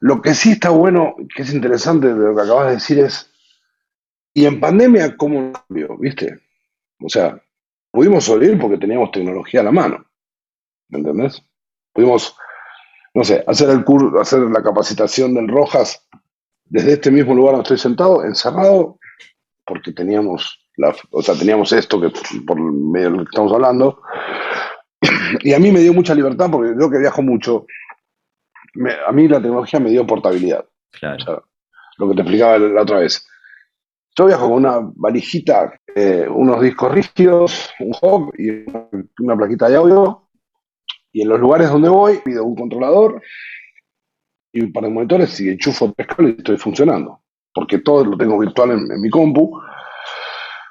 Lo 0.00 0.22
que 0.22 0.34
sí 0.34 0.52
está 0.52 0.70
bueno, 0.70 1.16
que 1.34 1.42
es 1.42 1.52
interesante 1.52 2.14
de 2.14 2.14
lo 2.14 2.36
que 2.36 2.42
acabas 2.42 2.68
de 2.68 2.74
decir 2.74 2.98
es, 3.00 3.32
¿y 4.32 4.46
en 4.46 4.60
pandemia 4.60 5.16
cómo 5.16 5.52
cambió? 5.52 5.96
¿Viste? 5.98 6.38
O 7.00 7.08
sea, 7.08 7.40
pudimos 7.90 8.24
sobrevivir 8.24 8.60
porque 8.60 8.78
teníamos 8.78 9.10
tecnología 9.10 9.60
a 9.60 9.64
la 9.64 9.72
mano. 9.72 10.04
¿Me 10.88 10.98
entendés? 11.00 11.42
Pudimos, 11.92 12.36
no 13.14 13.24
sé, 13.24 13.42
hacer 13.46 13.70
el 13.70 13.84
curso, 13.84 14.20
hacer 14.20 14.40
la 14.40 14.62
capacitación 14.62 15.34
del 15.34 15.48
Rojas 15.48 16.06
desde 16.64 16.92
este 16.92 17.10
mismo 17.10 17.34
lugar 17.34 17.54
donde 17.54 17.64
estoy 17.64 17.78
sentado, 17.78 18.24
encerrado, 18.24 18.98
porque 19.64 19.92
teníamos, 19.92 20.64
la, 20.76 20.94
o 21.10 21.22
sea, 21.22 21.34
teníamos 21.34 21.72
esto 21.72 22.00
que 22.00 22.10
por 22.46 22.60
medio 22.60 23.10
de 23.10 23.16
lo 23.16 23.24
que 23.24 23.30
estamos 23.30 23.52
hablando. 23.52 24.00
Y 25.40 25.52
a 25.52 25.58
mí 25.58 25.70
me 25.72 25.80
dio 25.80 25.92
mucha 25.92 26.14
libertad 26.14 26.48
porque 26.50 26.74
yo 26.78 26.90
que 26.90 26.98
viajo 26.98 27.22
mucho, 27.22 27.66
a 29.06 29.12
mí 29.12 29.28
la 29.28 29.40
tecnología 29.40 29.80
me 29.80 29.90
dio 29.90 30.06
portabilidad. 30.06 30.64
Claro. 30.90 31.44
lo 31.98 32.08
que 32.08 32.14
te 32.14 32.22
explicaba 32.22 32.58
la 32.58 32.82
otra 32.82 33.00
vez. 33.00 33.26
Yo 34.16 34.26
viajo 34.26 34.48
con 34.48 34.54
una 34.54 34.80
valijita, 34.96 35.78
eh, 35.94 36.26
unos 36.28 36.60
discos 36.60 36.92
rígidos, 36.92 37.70
un 37.78 37.92
hub 38.02 38.32
y 38.36 38.64
una 39.22 39.36
plaquita 39.36 39.68
de 39.68 39.76
audio. 39.76 40.28
Y 41.12 41.22
en 41.22 41.28
los 41.28 41.40
lugares 41.40 41.70
donde 41.70 41.88
voy, 41.88 42.18
pido 42.24 42.44
un 42.44 42.56
controlador 42.56 43.22
y 44.52 44.62
un 44.62 44.72
par 44.72 44.84
de 44.84 44.90
monitores 44.90 45.38
y 45.40 45.50
enchufo 45.50 45.92
tres 45.96 46.08
cables 46.08 46.34
y 46.34 46.38
estoy 46.38 46.56
funcionando. 46.56 47.20
Porque 47.54 47.78
todo 47.78 48.04
lo 48.04 48.16
tengo 48.16 48.38
virtual 48.38 48.72
en, 48.72 49.00
mi 49.00 49.10
compu. 49.10 49.60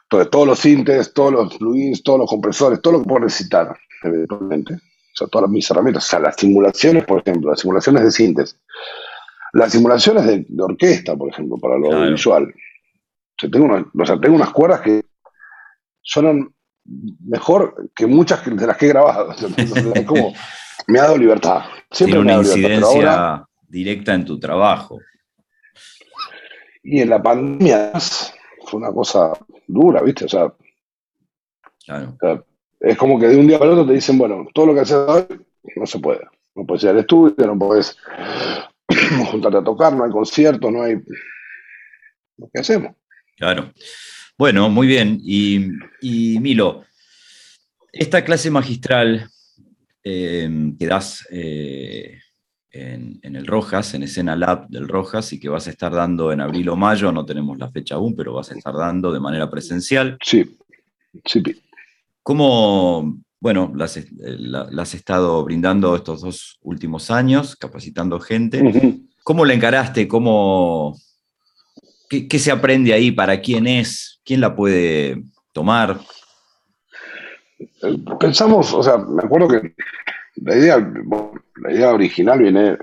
Entonces, 0.09 0.31
todos 0.31 0.47
los 0.47 0.59
sintes, 0.59 1.13
todos 1.13 1.33
los 1.33 1.57
plugins, 1.57 2.01
todos 2.01 2.19
los 2.19 2.29
compresores, 2.29 2.81
todo 2.81 2.93
lo 2.93 2.99
que 3.01 3.09
puedo 3.09 3.25
necesitar, 3.25 3.77
eventualmente. 4.03 4.75
O 4.75 5.15
sea, 5.17 5.27
todas 5.27 5.49
mis 5.49 5.69
herramientas. 5.69 6.05
O 6.05 6.07
sea, 6.07 6.19
las 6.19 6.35
simulaciones, 6.35 7.03
por 7.05 7.19
ejemplo, 7.19 7.51
las 7.51 7.59
simulaciones 7.59 8.03
de 8.03 8.11
sintes. 8.11 8.59
Las 9.53 9.71
simulaciones 9.71 10.25
de, 10.25 10.45
orquesta, 10.61 11.15
por 11.15 11.29
ejemplo, 11.29 11.57
para 11.57 11.77
lo 11.77 12.11
visual 12.11 12.53
tengo, 13.37 13.91
tengo 14.21 14.35
unas 14.35 14.49
cuerdas 14.51 14.81
que 14.81 15.05
suenan 16.01 16.49
mejor 17.25 17.91
que 17.93 18.07
muchas 18.07 18.43
de 18.45 18.67
las 18.67 18.77
que 18.77 18.87
he 18.87 18.89
grabado. 18.89 19.35
como, 20.05 20.33
me 20.87 20.99
ha 20.99 21.03
dado 21.03 21.17
libertad. 21.17 21.63
Siempre 21.91 22.19
Tiene 22.19 22.19
una 22.19 22.33
incidencia 22.35 23.45
directa 23.67 24.13
en 24.13 24.25
tu 24.25 24.39
trabajo. 24.39 24.99
Y 26.83 27.01
en 27.01 27.09
la 27.09 27.21
pandemia 27.21 27.91
fue 28.65 28.79
una 28.79 28.91
cosa 28.91 29.33
dura, 29.67 30.01
¿viste? 30.01 30.25
O 30.25 30.29
sea, 30.29 30.53
es 32.79 32.97
como 32.97 33.19
que 33.19 33.27
de 33.27 33.37
un 33.37 33.47
día 33.47 33.59
para 33.59 33.71
otro 33.71 33.85
te 33.85 33.93
dicen, 33.93 34.17
bueno, 34.17 34.47
todo 34.53 34.67
lo 34.67 34.73
que 34.73 34.81
haces 34.81 34.95
hoy 34.95 35.25
no 35.75 35.85
se 35.85 35.99
puede. 35.99 36.21
No 36.55 36.65
puedes 36.65 36.83
ir 36.83 36.89
al 36.89 36.99
estudio, 36.99 37.45
no 37.45 37.57
puedes 37.57 37.97
juntarte 39.31 39.57
a 39.57 39.63
tocar, 39.63 39.93
no 39.93 40.03
hay 40.03 40.11
conciertos, 40.11 40.71
no 40.71 40.81
hay... 40.81 40.95
¿Qué 42.53 42.61
hacemos? 42.61 42.95
Claro. 43.35 43.71
Bueno, 44.37 44.69
muy 44.69 44.87
bien. 44.87 45.19
Y, 45.23 46.39
Milo, 46.39 46.83
esta 47.91 48.23
clase 48.23 48.51
magistral 48.51 49.29
eh, 50.03 50.49
que 50.79 50.87
das 50.87 51.27
eh, 51.31 52.19
en, 52.77 53.19
el 53.35 53.47
Rojas, 53.47 53.93
en 53.93 54.03
Escena 54.03 54.35
Lab 54.35 54.67
del 54.69 54.87
Rojas, 54.87 55.33
y 55.33 55.39
que 55.39 55.49
vas 55.49 55.67
a 55.67 55.71
estar 55.71 55.91
dando 55.91 56.31
en 56.31 56.41
abril 56.41 56.69
o 56.69 56.75
mayo, 56.75 57.11
no 57.11 57.25
tenemos 57.25 57.57
la 57.57 57.71
fecha 57.71 57.95
aún, 57.95 58.15
pero 58.15 58.33
vas 58.33 58.51
a 58.51 58.55
estar 58.55 58.73
dando 58.75 59.11
de 59.11 59.19
manera 59.19 59.49
presencial. 59.49 60.17
Sí, 60.21 60.57
sí. 61.25 61.43
¿Cómo, 62.23 63.17
bueno, 63.39 63.71
las, 63.75 63.97
has 63.97 64.93
estado 64.93 65.43
brindando 65.43 65.95
estos 65.95 66.21
dos 66.21 66.59
últimos 66.61 67.09
años, 67.09 67.55
capacitando 67.55 68.19
gente? 68.19 69.01
¿Cómo 69.23 69.45
la 69.45 69.53
encaraste? 69.53 70.07
¿Cómo, 70.07 70.95
¿Qué, 72.09 72.39
se 72.39 72.51
aprende 72.51 72.93
ahí? 72.93 73.11
¿Para 73.11 73.41
quién 73.41 73.67
es? 73.67 74.21
¿Quién 74.23 74.41
la 74.41 74.55
puede 74.55 75.23
tomar? 75.51 75.99
Pensamos, 78.19 78.73
o 78.73 78.81
sea, 78.81 78.97
me 78.97 79.23
acuerdo 79.23 79.47
que 79.47 79.75
la 80.43 80.55
idea, 80.55 80.93
la 81.55 81.71
idea 81.71 81.93
original 81.93 82.39
viene 82.39 82.77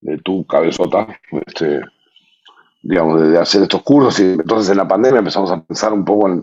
de 0.00 0.18
tu 0.18 0.46
cabezota, 0.46 1.06
este, 1.46 1.80
digamos, 2.82 3.20
de 3.20 3.38
hacer 3.38 3.62
estos 3.62 3.82
cursos 3.82 4.20
y 4.20 4.24
entonces 4.32 4.70
en 4.70 4.78
la 4.78 4.88
pandemia 4.88 5.18
empezamos 5.18 5.50
a 5.50 5.62
pensar 5.62 5.92
un 5.92 6.04
poco 6.04 6.28
en, 6.28 6.42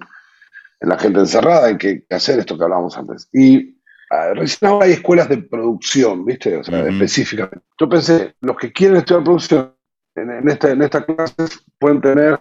la 0.82 0.98
gente 0.98 1.20
encerrada, 1.20 1.70
en 1.70 1.78
qué 1.78 2.06
hacer 2.10 2.40
esto 2.40 2.58
que 2.58 2.64
hablábamos 2.66 2.98
antes. 2.98 3.30
Y 3.32 3.78
ah, 4.10 4.34
recién 4.34 4.70
ahora 4.70 4.86
hay 4.86 4.92
escuelas 4.92 5.30
de 5.30 5.38
producción, 5.38 6.26
¿viste? 6.26 6.58
O 6.58 6.64
sea, 6.64 6.86
específicamente. 6.90 7.62
Yo 7.80 7.88
pensé, 7.88 8.36
los 8.42 8.58
que 8.58 8.74
quieren 8.74 8.98
estudiar 8.98 9.24
producción 9.24 9.74
en, 10.16 10.50
esta, 10.50 10.72
en 10.72 10.82
esta 10.82 11.06
clase 11.06 11.36
pueden 11.80 12.02
tener 12.02 12.38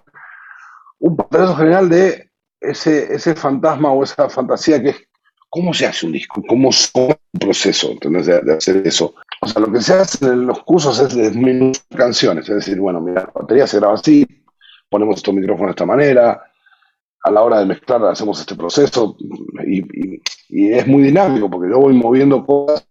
un 0.99 1.17
pantallazo 1.17 1.55
general 1.55 1.89
de 1.89 2.33
ese, 2.61 3.15
ese 3.15 3.37
fantasma 3.37 3.93
o 3.93 4.03
esa 4.03 4.29
fantasía 4.29 4.83
que 4.83 4.89
es 4.89 5.09
cómo 5.53 5.75
se 5.75 5.87
hace 5.87 6.07
un 6.07 6.13
disco, 6.13 6.43
cómo 6.49 6.71
es 6.71 6.91
un 6.95 7.15
proceso 7.39 7.95
De, 8.01 8.55
hacer 8.55 8.87
eso. 8.87 9.15
O 9.43 9.47
sea, 9.47 9.61
lo 9.61 9.71
que 9.71 9.83
se 9.83 9.93
hace 9.93 10.25
en 10.25 10.47
los 10.47 10.63
cursos 10.63 10.99
es 10.99 11.15
desmenuzar 11.15 11.85
canciones, 11.95 12.49
es 12.49 12.55
decir, 12.57 12.81
bueno, 12.81 13.03
mira, 13.03 13.25
la 13.35 13.41
batería 13.43 13.67
se 13.67 13.79
graba 13.79 13.95
así, 13.95 14.27
ponemos 14.89 15.17
estos 15.17 15.35
micrófonos 15.35 15.69
de 15.69 15.73
esta 15.73 15.85
manera, 15.85 16.43
a 17.23 17.31
la 17.31 17.43
hora 17.43 17.61
de 17.61 17.67
mezclar 17.67 18.03
hacemos 18.07 18.41
este 18.41 18.55
proceso 18.55 19.15
y, 19.67 20.21
es 20.49 20.87
muy 20.87 21.03
dinámico 21.03 21.51
porque 21.51 21.71
yo 21.71 21.81
voy 21.81 21.95
moviendo 21.95 22.45
cosas. 22.47 22.87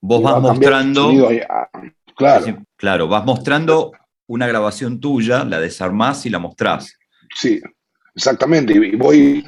Vos 0.00 0.22
vas 0.22 0.40
mostrando. 0.40 1.10
Ah, 1.50 1.68
claro. 2.14 2.64
claro, 2.76 3.08
vas 3.08 3.24
mostrando 3.26 3.92
una 4.26 4.46
grabación 4.46 5.00
tuya, 5.00 5.44
la 5.44 5.60
desarmás 5.60 6.24
y 6.24 6.30
la 6.30 6.38
mostrás. 6.38 6.96
Sí, 7.34 7.60
exactamente. 8.14 8.72
Y 8.72 8.96
voy 8.96 9.46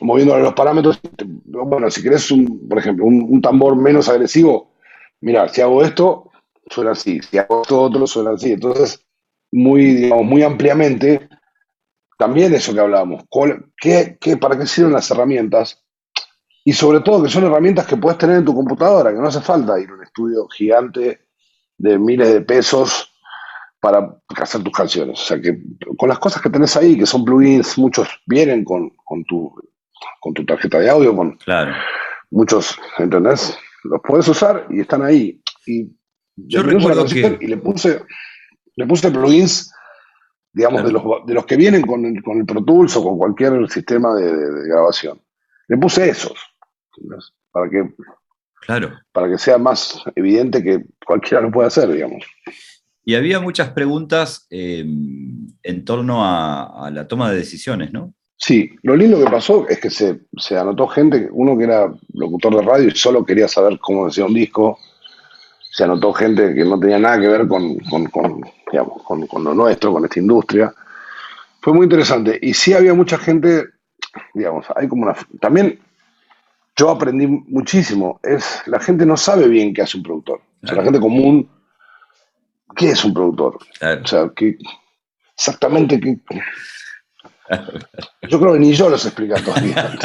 moviendo 0.00 0.36
los 0.38 0.54
parámetros. 0.54 1.00
Bueno, 1.44 1.90
si 1.90 2.02
querés, 2.02 2.30
un, 2.30 2.68
por 2.68 2.78
ejemplo, 2.78 3.04
un, 3.04 3.40
tambor 3.40 3.76
menos 3.76 4.08
agresivo, 4.08 4.74
mira, 5.20 5.48
si 5.48 5.60
hago 5.60 5.82
esto, 5.82 6.30
suena 6.70 6.92
así. 6.92 7.20
Si 7.22 7.38
hago 7.38 7.62
esto 7.62 7.80
otro, 7.80 8.06
suena 8.06 8.32
así. 8.32 8.52
Entonces, 8.52 9.04
muy, 9.52 10.10
muy 10.24 10.42
ampliamente, 10.42 11.28
también 12.18 12.52
eso 12.54 12.74
que 12.74 12.80
hablábamos. 12.80 13.24
¿Qué, 13.76 14.18
qué, 14.20 14.36
para 14.36 14.58
qué 14.58 14.66
sirven 14.66 14.92
las 14.92 15.10
herramientas? 15.10 15.84
Y 16.64 16.72
sobre 16.72 17.00
todo 17.00 17.22
que 17.22 17.30
son 17.30 17.44
herramientas 17.44 17.86
que 17.86 17.96
puedes 17.96 18.18
tener 18.18 18.36
en 18.36 18.44
tu 18.44 18.54
computadora, 18.54 19.10
que 19.10 19.18
no 19.18 19.28
hace 19.28 19.40
falta 19.40 19.80
ir 19.80 19.88
a 19.88 19.94
un 19.94 20.02
estudio 20.02 20.46
gigante 20.48 21.20
de 21.78 21.98
miles 21.98 22.28
de 22.32 22.42
pesos 22.42 23.10
para 23.80 24.20
hacer 24.36 24.62
tus 24.62 24.72
canciones. 24.72 25.20
O 25.20 25.22
sea 25.22 25.40
que 25.40 25.62
con 25.96 26.08
las 26.08 26.18
cosas 26.18 26.42
que 26.42 26.50
tenés 26.50 26.76
ahí, 26.76 26.98
que 26.98 27.06
son 27.06 27.24
plugins, 27.24 27.78
muchos 27.78 28.08
vienen 28.26 28.64
con, 28.64 28.92
tu, 29.28 29.54
con 30.20 30.34
tu 30.34 30.44
tarjeta 30.44 30.78
de 30.78 30.90
audio, 30.90 31.14
con 31.14 31.36
claro. 31.36 31.72
muchos, 32.30 32.78
¿entendés? 32.98 33.58
Los 33.84 34.00
puedes 34.02 34.28
usar 34.28 34.66
y 34.70 34.80
están 34.80 35.02
ahí. 35.02 35.40
Y 35.66 35.90
yo 36.36 36.62
recuerdo 36.62 37.06
que... 37.06 37.38
Y 37.40 37.46
le 37.46 37.56
puse, 37.56 38.02
le 38.76 38.86
puse 38.86 39.10
plugins, 39.10 39.72
digamos, 40.52 40.84
de, 40.84 40.92
los, 40.92 41.02
de 41.26 41.34
los 41.34 41.46
que 41.46 41.56
vienen 41.56 41.82
con 41.82 42.04
el, 42.04 42.22
con 42.22 42.38
el 42.38 42.46
Pro 42.46 42.64
Tools 42.64 42.96
o 42.96 43.04
con 43.04 43.18
cualquier 43.18 43.68
sistema 43.70 44.14
de, 44.14 44.68
grabación. 44.68 45.20
Le 45.68 45.76
puse 45.76 46.08
esos, 46.08 46.38
Para 47.50 47.68
que, 47.68 47.94
claro. 48.60 48.92
para 49.12 49.28
que 49.28 49.38
sea 49.38 49.58
más 49.58 50.02
evidente 50.16 50.62
que 50.62 50.84
cualquiera 51.04 51.42
lo 51.42 51.50
puede 51.50 51.68
hacer, 51.68 51.90
digamos. 51.92 52.24
Y 53.08 53.14
había 53.14 53.40
muchas 53.40 53.70
preguntas 53.70 54.46
em, 54.50 55.46
en 55.62 55.84
torno 55.86 56.26
a, 56.26 56.90
la 56.92 57.08
toma 57.08 57.30
de 57.30 57.38
decisiones, 57.38 57.90
¿no? 57.90 58.12
Sí, 58.38 58.70
lo 58.82 58.94
lindo 58.94 59.18
que 59.18 59.30
pasó 59.30 59.66
es 59.68 59.80
que 59.80 59.90
se, 59.90 60.20
anotó 60.56 60.86
gente, 60.86 61.28
uno 61.32 61.58
que 61.58 61.64
era 61.64 61.92
locutor 62.14 62.56
de 62.56 62.62
radio 62.62 62.88
y 62.88 62.92
solo 62.92 63.24
quería 63.24 63.48
saber 63.48 63.78
cómo 63.80 64.06
decía 64.06 64.24
un 64.24 64.34
disco, 64.34 64.78
se 65.70 65.84
anotó 65.84 66.12
gente 66.12 66.54
que 66.54 66.64
no 66.64 66.78
tenía 66.78 66.98
nada 66.98 67.20
que 67.20 67.26
ver 67.26 67.48
con, 67.48 67.76
con, 67.78 69.44
lo 69.44 69.54
nuestro, 69.54 69.92
con 69.92 70.04
esta 70.04 70.20
industria. 70.20 70.72
Fue 71.60 71.72
muy 71.74 71.84
interesante. 71.84 72.38
Y 72.40 72.54
sí 72.54 72.72
había 72.72 72.94
mucha 72.94 73.18
gente, 73.18 73.64
digamos, 74.34 74.66
hay 74.74 74.86
como 74.88 75.02
una... 75.02 75.16
También 75.40 75.80
yo 76.76 76.90
aprendí 76.90 77.26
muchísimo, 77.26 78.20
es 78.22 78.62
la 78.66 78.78
gente 78.78 79.04
no 79.04 79.16
sabe 79.16 79.48
bien 79.48 79.74
qué 79.74 79.82
hace 79.82 79.96
un 79.96 80.04
productor. 80.04 80.40
O 80.62 80.66
sea, 80.66 80.76
la 80.76 80.84
gente 80.84 81.00
común 81.00 81.50
¿Qué 82.76 82.90
es 82.90 83.04
un 83.04 83.14
productor? 83.14 83.56
O 83.56 84.06
sea, 84.06 84.30
exactamente 85.36 85.98
qué. 86.00 86.18
Yo 88.28 88.38
creo 88.38 88.52
que 88.52 88.58
ni 88.58 88.72
yo 88.72 88.88
los 88.88 89.04
explico 89.06 89.34
todavía. 89.42 89.96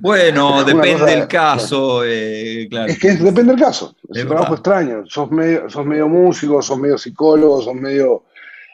bueno, 0.00 0.64
depende 0.64 1.04
del 1.04 1.28
caso. 1.28 2.02
Eh, 2.04 2.66
claro. 2.70 2.90
Es 2.90 2.98
que 2.98 3.12
depende 3.12 3.52
del 3.52 3.60
caso. 3.60 3.94
Es, 4.08 4.22
un 4.22 4.28
trabajo 4.28 4.54
extraño. 4.54 5.04
Sos 5.06 5.30
medio, 5.30 5.68
sos 5.68 5.84
medio 5.84 6.08
músico, 6.08 6.62
sos 6.62 6.78
medio 6.78 6.96
psicólogo, 6.96 7.60
sos 7.62 7.74
medio 7.74 8.24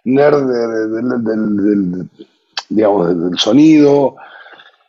nerd 0.04 0.47
del, 0.47 2.09
digamos, 2.69 3.31
del 3.31 3.38
sonido. 3.38 4.16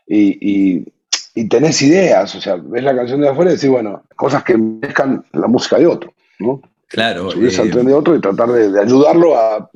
y, 0.08 0.86
y, 1.34 1.48
tenés 1.50 1.82
ideas, 1.82 2.34
o 2.36 2.42
sea, 2.42 2.56
ves 2.56 2.84
la 2.84 2.96
canción 2.96 3.20
de 3.20 3.27
afuera 3.27 3.51
y 3.51 3.56
decís, 3.56 3.70
bueno, 3.70 4.04
cosas 4.15 4.44
que 4.44 4.58
mezclan 4.58 5.25
la 5.34 5.48
música 5.48 5.77
de 5.77 5.88
otro, 5.88 6.13
¿no? 6.39 6.62
Claro. 6.88 7.32
Subirse 7.32 7.62
al 7.62 7.70
eh, 7.70 7.72
tren 7.72 7.86
de 7.88 7.94
otro 7.94 8.15
y 8.15 8.22
tratar 8.22 8.50
de, 8.50 8.80
ayudarlo 8.80 9.38
a, 9.38 9.70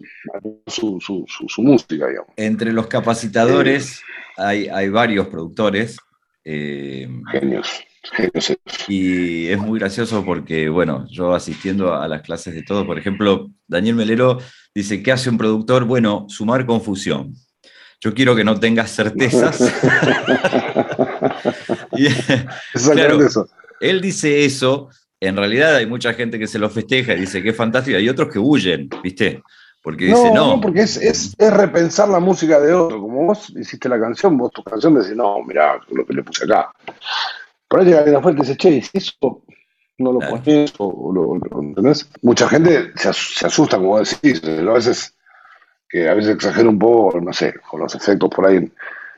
su, 0.67 0.99
su, 1.01 1.25
su, 1.27 1.61
música, 1.61 2.07
digamos. 2.07 2.31
Entre 2.35 2.71
los 2.71 2.87
capacitadores 2.87 3.99
eh, 3.99 4.01
hay, 4.37 4.67
hay 4.67 4.89
varios 4.89 5.27
productores. 5.27 5.97
Eh, 6.43 7.07
genios. 7.31 7.67
Genios. 8.11 8.57
Y 8.87 9.47
es 9.47 9.57
muy 9.57 9.79
gracioso 9.79 10.23
porque, 10.23 10.69
bueno, 10.69 11.05
yo 11.09 11.33
asistiendo 11.33 11.93
a 11.93 12.07
las 12.07 12.21
clases 12.21 12.53
de 12.53 12.63
todo, 12.63 12.85
por 12.85 12.97
ejemplo, 12.97 13.49
Daniel 13.67 13.95
Melero 13.95 14.37
dice, 14.73 15.03
¿qué 15.03 15.11
hace 15.11 15.29
un 15.29 15.37
productor? 15.37 15.85
Bueno, 15.85 16.25
sumar 16.29 16.65
confusión. 16.65 17.33
Yo 18.01 18.13
quiero 18.13 18.35
que 18.35 18.45
no 18.45 18.59
tengas 18.59 18.91
certezas. 18.91 19.59
y, 21.97 22.07
claro, 22.93 23.21
eso. 23.21 23.47
Él 23.79 24.01
dice 24.01 24.45
eso, 24.45 24.89
en 25.19 25.35
realidad 25.35 25.75
hay 25.75 25.85
mucha 25.85 26.13
gente 26.13 26.39
que 26.39 26.47
se 26.47 26.59
lo 26.59 26.69
festeja 26.69 27.13
y 27.13 27.21
dice 27.21 27.43
que 27.43 27.49
es 27.49 27.55
fantástico, 27.55 27.97
hay 27.97 28.09
otros 28.09 28.29
que 28.31 28.39
huyen, 28.39 28.89
¿viste? 29.03 29.43
Porque 29.81 30.05
dice, 30.05 30.31
no. 30.33 30.55
No, 30.55 30.61
porque 30.61 30.81
es, 30.81 30.97
es, 30.97 31.35
es, 31.37 31.53
repensar 31.53 32.09
la 32.09 32.19
música 32.19 32.59
de 32.59 32.73
otro. 32.73 32.99
Como 32.99 33.25
vos 33.25 33.49
hiciste 33.57 33.87
la 33.87 33.99
canción, 33.99 34.37
vos 34.37 34.51
tu 34.51 34.63
canción 34.63 34.95
decís, 34.95 35.15
no, 35.15 35.41
mirá 35.43 35.79
lo 35.89 36.05
que 36.05 36.13
le 36.13 36.23
puse 36.23 36.45
acá. 36.45 36.71
Por 37.67 37.79
ahí 37.79 37.85
llega 37.85 37.99
alguien 37.99 38.17
afuera 38.17 38.37
y 38.37 38.41
dice, 38.41 38.57
che, 38.57 38.83
eso 38.93 39.43
no 39.97 40.13
lo 40.13 40.19
pones 40.19 40.73
o, 40.77 41.11
lo, 41.13 41.61
¿entendés? 41.61 42.09
Mucha 42.21 42.47
gente 42.49 42.91
se, 42.95 43.13
se, 43.13 43.45
asusta, 43.45 43.77
como 43.77 43.99
decís, 43.99 44.41
a 44.43 44.73
veces 44.73 45.15
que 45.87 46.07
a 46.07 46.13
veces 46.13 46.35
exagero 46.35 46.69
un 46.69 46.79
poco, 46.79 47.19
no 47.19 47.33
sé, 47.33 47.53
con 47.69 47.79
los 47.79 47.95
efectos 47.95 48.29
por 48.29 48.45
ahí 48.45 48.57
en, 48.57 48.73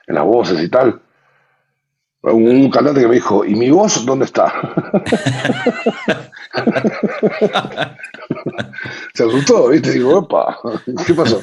en 0.08 0.16
las 0.16 0.24
voces 0.24 0.62
y 0.62 0.70
tal 0.70 1.02
un 2.24 2.70
cantante 2.70 3.02
que 3.02 3.08
me 3.08 3.16
dijo, 3.16 3.44
¿y 3.44 3.56
mi 3.56 3.72
voz 3.72 4.06
dónde 4.06 4.26
está? 4.26 4.54
Se 9.14 9.24
asustó, 9.24 9.70
¿viste? 9.70 9.94
Digo, 9.94 10.20
opa, 10.20 10.60
¿qué 11.06 11.14
pasó? 11.16 11.42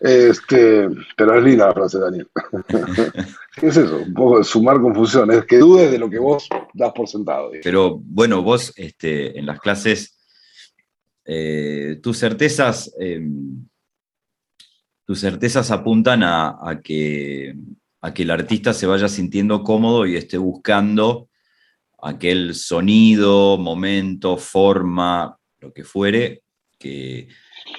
Este, 0.00 0.88
pero 1.16 1.36
es 1.36 1.44
linda 1.44 1.66
la 1.66 1.74
frase, 1.74 1.98
Daniel. 1.98 2.28
¿Qué 3.56 3.66
es 3.66 3.76
eso? 3.76 3.98
Un 3.98 4.14
poco 4.14 4.38
de 4.38 4.44
sumar 4.44 4.80
confusión, 4.80 5.30
es 5.32 5.44
que 5.44 5.58
dudes 5.58 5.90
de 5.90 5.98
lo 5.98 6.08
que 6.08 6.18
vos 6.18 6.48
das 6.72 6.92
por 6.94 7.08
sentado. 7.08 7.50
Pero 7.62 7.98
bueno, 8.02 8.42
vos 8.42 8.72
este, 8.76 9.38
en 9.38 9.44
las 9.44 9.60
clases, 9.60 10.18
eh, 11.26 11.98
tus 12.02 12.18
certezas, 12.18 12.94
em, 12.98 13.66
tus 15.04 15.20
certezas 15.20 15.70
apuntan 15.70 16.22
a 16.22 16.80
que 16.82 17.54
a 18.06 18.14
que 18.14 18.22
el 18.22 18.30
artista 18.30 18.72
se 18.72 18.86
vaya 18.86 19.08
sintiendo 19.08 19.64
cómodo 19.64 20.06
y 20.06 20.14
esté 20.14 20.38
buscando 20.38 21.28
aquel 22.00 22.54
sonido, 22.54 23.58
momento, 23.58 24.36
forma, 24.36 25.36
lo 25.58 25.72
que 25.72 25.82
fuere, 25.82 26.44
que, 26.78 27.26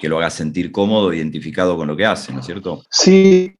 lo 0.02 0.18
haga 0.18 0.28
sentir 0.28 0.70
cómodo, 0.70 1.14
identificado 1.14 1.78
con 1.78 1.88
lo 1.88 1.96
que 1.96 2.04
hace, 2.04 2.30
¿no 2.34 2.40
es 2.40 2.46
cierto? 2.46 2.82
Sí, 2.90 3.56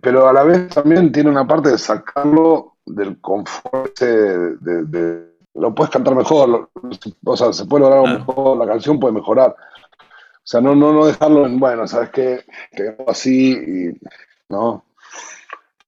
pero 0.00 0.28
a 0.28 0.32
la 0.32 0.44
vez 0.44 0.68
también 0.68 1.10
tiene 1.10 1.30
una 1.30 1.48
parte 1.48 1.70
de 1.70 1.78
sacarlo 1.78 2.76
del 2.86 3.20
confort, 3.20 3.98
de, 3.98 5.26
lo 5.54 5.74
puedes 5.74 5.92
cantar 5.92 6.14
mejor, 6.14 6.70
o 7.24 7.36
sea, 7.36 7.52
se 7.52 7.64
puede 7.64 7.86
lograr 7.86 8.20
mejor, 8.20 8.56
la 8.56 8.66
canción 8.66 9.00
puede 9.00 9.14
mejorar. 9.14 9.50
O 9.50 10.46
sea, 10.46 10.60
no, 10.60 10.76
no, 10.76 10.92
no 10.92 11.06
dejarlo 11.06 11.44
en, 11.44 11.58
bueno, 11.58 11.88
¿sabes 11.88 12.10
qué? 12.10 12.44
Que 12.70 12.94
así 13.08 13.52
y, 13.52 14.00
¿no? 14.48 14.84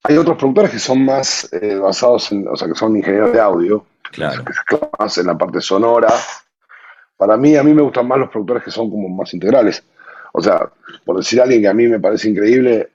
Hay 0.05 0.17
otros 0.17 0.37
productores 0.37 0.71
que 0.71 0.79
son 0.79 1.05
más 1.05 1.49
eh, 1.53 1.75
basados 1.77 2.31
en, 2.33 2.47
o 2.49 2.57
sea, 2.57 2.69
que 2.69 2.75
son 2.75 2.97
ingenieros 2.97 3.33
de 3.33 3.41
audio, 3.41 3.85
claro. 4.13 4.45
que 4.45 4.53
se 4.53 4.61
más 4.99 5.19
en 5.19 5.27
la 5.27 5.37
parte 5.37 5.61
sonora. 5.61 6.09
Para 7.17 7.37
mí, 7.37 7.57
a 7.57 7.63
mí 7.63 7.75
me 7.75 7.83
gustan 7.83 8.07
más 8.07 8.19
los 8.19 8.29
productores 8.29 8.63
que 8.63 8.71
son 8.71 8.91
como 8.91 9.09
más 9.09 9.33
integrales. 9.35 9.83
O 10.33 10.41
sea, 10.41 10.71
por 11.05 11.17
decir 11.17 11.41
a 11.41 11.45
alguien 11.45 11.63
que 11.63 11.69
a 11.69 11.75
mí 11.75 11.87
me 11.87 11.99
parece 11.99 12.29
increíble, 12.29 12.91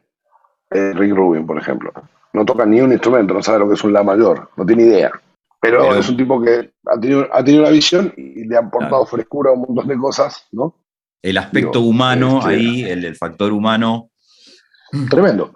eh, 0.69 0.93
Rick 0.93 1.13
Rubin, 1.13 1.45
por 1.45 1.57
ejemplo. 1.57 1.91
No 2.33 2.45
toca 2.45 2.65
ni 2.65 2.79
un 2.79 2.93
instrumento, 2.93 3.33
no 3.33 3.43
sabe 3.43 3.59
lo 3.59 3.67
que 3.67 3.73
es 3.73 3.83
un 3.83 3.91
La 3.91 4.03
mayor, 4.03 4.49
no 4.55 4.65
tiene 4.65 4.83
idea. 4.83 5.11
Pero, 5.59 5.93
es 5.95 6.09
un 6.09 6.17
tipo 6.17 6.41
que 6.41 6.71
ha 6.87 6.99
tenido, 6.99 7.27
ha 7.31 7.43
tenido 7.43 7.63
una 7.63 7.71
visión 7.71 8.11
y 8.17 8.45
le 8.45 8.55
ha 8.55 8.61
aportado 8.61 9.05
frescura 9.05 9.51
a 9.51 9.53
un 9.53 9.61
montón 9.61 9.87
de 9.87 9.97
cosas, 9.97 10.47
¿no? 10.51 10.75
El 11.21 11.37
aspecto 11.37 11.81
humano 11.81 12.39
este, 12.39 12.49
ahí, 12.49 12.83
el, 12.83 13.05
el 13.05 13.15
factor 13.15 13.51
humano. 13.51 14.09
Tremendo. 15.09 15.53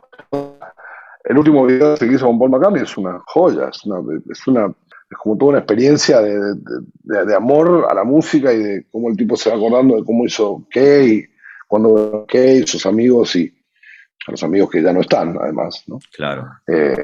El 1.26 1.38
último 1.38 1.66
video 1.66 1.96
que 1.96 2.06
hizo 2.06 2.28
con 2.28 2.38
Paul 2.38 2.52
McCartney 2.52 2.84
es 2.84 2.98
una 2.98 3.20
joya, 3.26 3.70
es 3.70 3.84
una, 3.86 4.02
es 4.32 4.48
una 4.48 4.74
como 5.22 5.38
toda 5.38 5.52
una 5.52 5.60
experiencia 5.60 6.22
de, 6.22 6.40
de, 7.04 7.36
amor 7.36 7.88
a 7.90 7.94
la 7.94 8.04
música 8.04 8.52
y 8.52 8.58
de 8.58 8.86
cómo 8.92 9.10
el 9.10 9.18
tipo 9.18 9.36
se 9.36 9.50
va 9.50 9.56
acordando 9.56 9.96
de 9.96 10.04
cómo 10.04 10.26
hizo 10.26 10.66
Kay, 10.72 11.26
cuando 11.68 12.26
Kay, 12.28 12.66
sus 12.66 12.86
amigos 12.86 13.36
y 13.36 13.54
a 14.28 14.32
los 14.32 14.44
amigos 14.44 14.70
que 14.70 14.82
ya 14.82 14.92
no 14.92 15.02
están, 15.02 15.38
además. 15.40 15.84
¿no? 15.88 16.00
Claro. 16.16 16.48
Eh, 16.68 17.04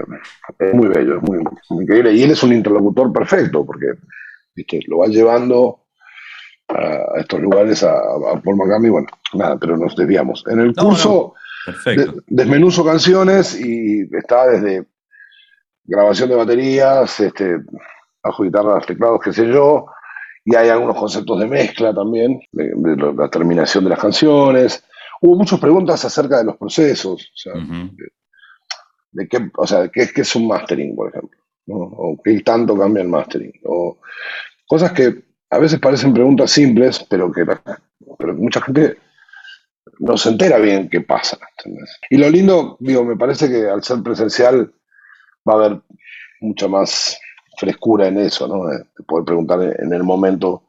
es 0.59 0.73
muy 0.73 0.87
bello, 0.87 1.17
es 1.17 1.23
muy, 1.23 1.43
increíble. 1.81 2.13
Y 2.13 2.23
él 2.23 2.31
es 2.31 2.41
un 2.43 2.53
interlocutor 2.53 3.13
perfecto, 3.13 3.65
porque 3.65 3.93
¿viste? 4.55 4.79
lo 4.87 4.99
va 4.99 5.07
llevando 5.07 5.85
a, 6.67 7.19
estos 7.19 7.39
lugares 7.39 7.83
a, 7.83 8.01
Paul 8.43 8.57
McCartney. 8.57 8.89
Bueno, 8.89 9.07
nada, 9.33 9.57
pero 9.57 9.77
nos 9.77 9.95
desviamos. 9.95 10.43
En 10.47 10.59
el 10.59 10.75
curso. 10.75 11.35
Perfecto. 11.65 12.23
desmenuzo 12.27 12.83
canciones 12.83 13.59
y 13.59 14.07
está 14.15 14.47
desde 14.47 14.85
grabación 15.83 16.29
de 16.29 16.35
baterías, 16.35 17.19
este, 17.19 17.57
bajo 18.23 18.43
guitarras, 18.43 18.85
teclados, 18.85 19.19
qué 19.23 19.33
sé 19.33 19.47
yo, 19.47 19.85
y 20.45 20.55
hay 20.55 20.69
algunos 20.69 20.97
conceptos 20.97 21.39
de 21.39 21.47
mezcla 21.47 21.93
también, 21.93 22.41
de, 22.51 23.13
la 23.15 23.29
terminación 23.29 23.83
de 23.83 23.89
las 23.91 23.99
canciones. 23.99 24.83
Hubo 25.21 25.35
muchas 25.35 25.59
preguntas 25.59 26.03
acerca 26.03 26.37
de 26.37 26.45
los 26.45 26.57
procesos, 26.57 27.21
o 27.21 27.37
sea, 27.37 27.53
de, 29.11 29.27
qué, 29.27 29.49
o 29.55 29.67
sea, 29.67 29.89
qué, 29.89 30.09
es 30.15 30.35
un 30.35 30.47
mastering, 30.47 30.95
por 30.95 31.09
ejemplo, 31.09 31.37
o 31.67 32.17
qué 32.23 32.39
tanto 32.41 32.77
cambia 32.77 33.03
el 33.03 33.09
mastering, 33.09 33.53
o 33.65 33.99
cosas 34.67 34.91
que 34.93 35.23
a 35.49 35.59
veces 35.59 35.79
parecen 35.79 36.13
preguntas 36.13 36.49
simples, 36.49 37.05
pero 37.09 37.31
que, 37.31 37.45
pero 38.17 38.33
mucha 38.35 38.61
gente 38.61 38.97
no 40.01 40.17
se 40.17 40.29
entera 40.29 40.57
bien 40.57 40.89
qué 40.89 41.01
pasa. 41.01 41.37
Y 42.09 42.17
lo 42.17 42.29
lindo, 42.29 42.75
digo, 42.79 43.03
me 43.03 43.15
parece 43.15 43.47
que 43.47 43.69
al 43.69 43.83
ser 43.83 44.01
presencial 44.01 44.73
va 45.47 45.53
a 45.53 45.57
haber 45.57 45.81
mucha 46.41 46.67
más 46.67 47.19
frescura 47.57 48.07
en 48.07 48.17
eso, 48.17 48.47
¿no? 48.47 48.65
De, 48.65 48.83
poder 49.05 49.25
preguntar 49.25 49.61
en 49.61 49.93
el 49.93 50.03
momento 50.03 50.63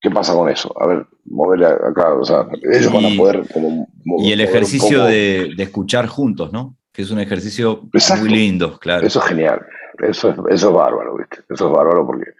qué 0.00 0.10
pasa 0.10 0.34
con 0.34 0.48
eso. 0.48 0.74
A 0.80 0.86
ver, 0.88 1.06
mover 1.26 1.64
acá, 1.64 2.12
o 2.12 2.24
sea, 2.24 2.46
ellos 2.72 2.92
van 2.92 3.04
a 3.06 3.16
poder 3.16 3.46
como... 3.52 3.88
y 4.18 4.32
el 4.32 4.40
ejercicio 4.40 5.04
de, 5.04 5.54
escuchar 5.56 6.08
juntos, 6.08 6.52
¿no? 6.52 6.76
Que 6.92 7.02
es 7.02 7.10
un 7.12 7.20
ejercicio 7.20 7.88
muy 8.18 8.28
lindo, 8.28 8.78
claro. 8.80 9.06
Eso 9.06 9.20
es 9.20 9.26
genial. 9.26 9.64
Eso 10.00 10.30
es, 10.30 10.36
eso 10.48 10.68
es 10.70 10.74
bárbaro, 10.74 11.16
¿viste? 11.16 11.38
Eso 11.48 11.68
es 11.68 11.72
bárbaro 11.72 12.04
porque... 12.04 12.32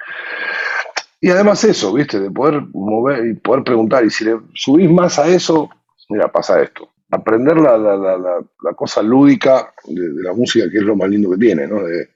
Y 1.20 1.29
además 1.29 1.62
eso, 1.62 1.92
¿viste? 1.92 2.18
De 2.18 2.31
poder 2.31 2.62
mover 2.73 3.27
y 3.27 3.35
poder 3.35 3.62
preguntar. 3.62 4.05
Y 4.05 4.11
si 4.11 4.25
le 4.25 4.38
subís 4.55 4.90
más 4.90 5.18
a 5.18 5.29
eso, 5.29 5.68
mira, 6.11 6.31
pasa 6.31 6.61
esto. 6.61 6.90
Aprender 7.11 7.57
la, 7.57 7.77
la, 7.79 7.96
la, 7.96 8.16
la 8.16 8.73
cosa 8.75 9.03
lúdica 9.03 9.73
de, 9.85 10.23
la 10.23 10.33
música, 10.33 10.70
que 10.70 10.79
es 10.79 10.85
lo 10.85 10.96
más 10.96 11.09
lindo 11.09 11.31
que 11.31 11.38
tiene, 11.38 11.66
¿no? 11.66 11.83
De 11.83 12.11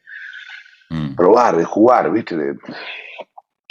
mm. 0.90 1.14
probar, 1.14 1.57
de 1.57 1.64
jugar, 1.64 2.12
¿viste? 2.12 2.37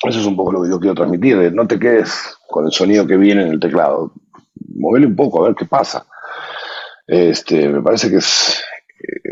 eso 0.05 0.19
es 0.19 0.25
un 0.25 0.35
poco 0.35 0.51
lo 0.51 0.63
que 0.63 0.69
yo 0.69 0.79
quiero 0.79 0.95
transmitir, 0.95 1.37
de 1.37 1.51
no 1.51 1.65
te 1.65 1.79
quedes 1.79 2.37
con 2.49 2.65
el 2.65 2.71
sonido 2.71 3.07
que 3.07 3.15
viene 3.15 3.43
en 3.43 3.49
el 3.49 3.59
teclado. 3.59 4.13
Movele 4.75 5.05
un 5.05 5.15
poco, 5.15 5.41
a 5.41 5.47
ver 5.47 5.55
qué 5.55 5.65
pasa. 5.65 6.05
Este, 7.07 7.69
me 7.69 7.81
parece 7.81 8.09
que 8.09 8.17
es 8.17 8.63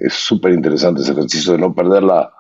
súper 0.09 0.53
interesante 0.53 1.01
ese 1.01 1.11
ejercicio 1.11 1.53
de 1.53 1.57
no 1.57 1.73
perder 1.73 2.03
la, 2.03 2.33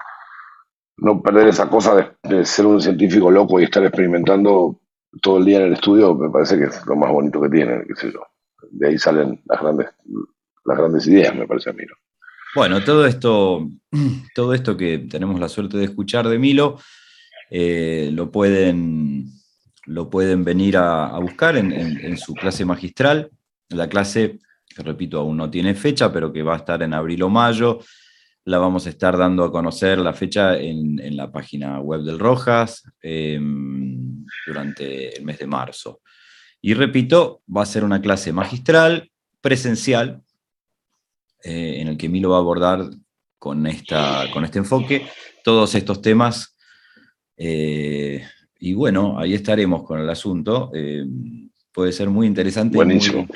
no 0.97 1.21
perder 1.21 1.47
esa 1.47 1.69
cosa 1.69 1.95
de, 1.95 2.35
de, 2.37 2.45
ser 2.45 2.65
un 2.65 2.81
científico 2.81 3.31
loco 3.31 3.59
y 3.59 3.63
estar 3.63 3.83
experimentando 3.83 4.79
todo 5.21 5.39
el 5.39 5.45
día 5.45 5.57
en 5.57 5.65
el 5.67 5.73
estudio, 5.73 6.15
me 6.15 6.29
parece 6.29 6.57
que 6.57 6.65
es 6.65 6.85
lo 6.85 6.95
más 6.95 7.11
bonito 7.11 7.41
que 7.41 7.49
tiene, 7.49 7.83
qué 7.85 7.95
sé 7.95 8.11
yo 8.13 8.30
de 8.69 8.87
ahí 8.87 8.97
salen 8.97 9.41
las 9.45 9.61
grandes, 9.61 9.87
las 10.65 10.77
grandes 10.77 11.07
ideas, 11.07 11.35
me 11.35 11.47
parece 11.47 11.69
a. 11.69 11.73
Bueno, 12.53 12.83
todo 12.83 13.05
esto, 13.05 13.67
todo 14.35 14.53
esto 14.53 14.75
que 14.75 14.99
tenemos 14.99 15.39
la 15.39 15.49
suerte 15.49 15.77
de 15.77 15.85
escuchar 15.85 16.27
de 16.27 16.37
Milo, 16.37 16.79
eh, 17.49 18.09
lo, 18.13 18.31
pueden, 18.31 19.25
lo 19.85 20.09
pueden 20.09 20.43
venir 20.43 20.77
a, 20.77 21.17
buscar 21.19 21.57
en, 21.57 22.17
su 22.17 22.33
clase 22.33 22.65
magistral. 22.65 23.29
La 23.69 23.87
clase, 23.87 24.39
que 24.75 24.83
repito, 24.83 25.19
aún 25.19 25.37
no 25.37 25.49
tiene 25.49 25.75
fecha, 25.75 26.11
pero 26.11 26.31
que 26.31 26.43
va 26.43 26.55
a 26.55 26.57
estar 26.57 26.83
en 26.83 26.93
abril 26.93 27.23
o 27.23 27.29
mayo. 27.29 27.79
La 28.45 28.57
vamos 28.57 28.87
a 28.87 28.89
estar 28.89 29.17
dando 29.17 29.43
a 29.43 29.51
conocer 29.51 29.99
la 29.99 30.13
fecha 30.13 30.57
en, 30.57 31.15
la 31.15 31.31
página 31.31 31.79
web 31.79 32.01
del 32.01 32.19
Rojas 32.19 32.83
em, 33.01 34.25
durante 34.45 35.17
el 35.17 35.23
mes 35.23 35.39
de 35.39 35.47
marzo. 35.47 36.01
Y 36.61 36.75
repito, 36.75 37.41
va 37.55 37.63
a 37.63 37.65
ser 37.65 37.83
una 37.83 38.01
clase 38.01 38.31
magistral, 38.31 39.11
presencial, 39.41 40.21
eh, 41.43 41.77
en 41.79 41.87
el 41.87 41.97
que 41.97 42.07
Milo 42.07 42.29
va 42.29 42.35
a 42.37 42.39
abordar 42.39 42.87
con, 43.39 43.65
esta, 43.65 44.25
con 44.31 44.45
este 44.45 44.59
enfoque, 44.59 45.07
todos 45.43 45.73
estos 45.73 46.01
temas. 46.01 46.55
Eh, 47.35 48.23
y 48.59 48.73
bueno, 48.75 49.17
ahí 49.17 49.33
estaremos 49.33 49.83
con 49.83 49.99
el 49.99 50.09
asunto. 50.09 50.69
Eh, 50.75 51.03
puede 51.71 51.91
ser 51.91 52.11
muy 52.11 52.27
interesante 52.27 52.75
Buenísimo. 52.75 53.27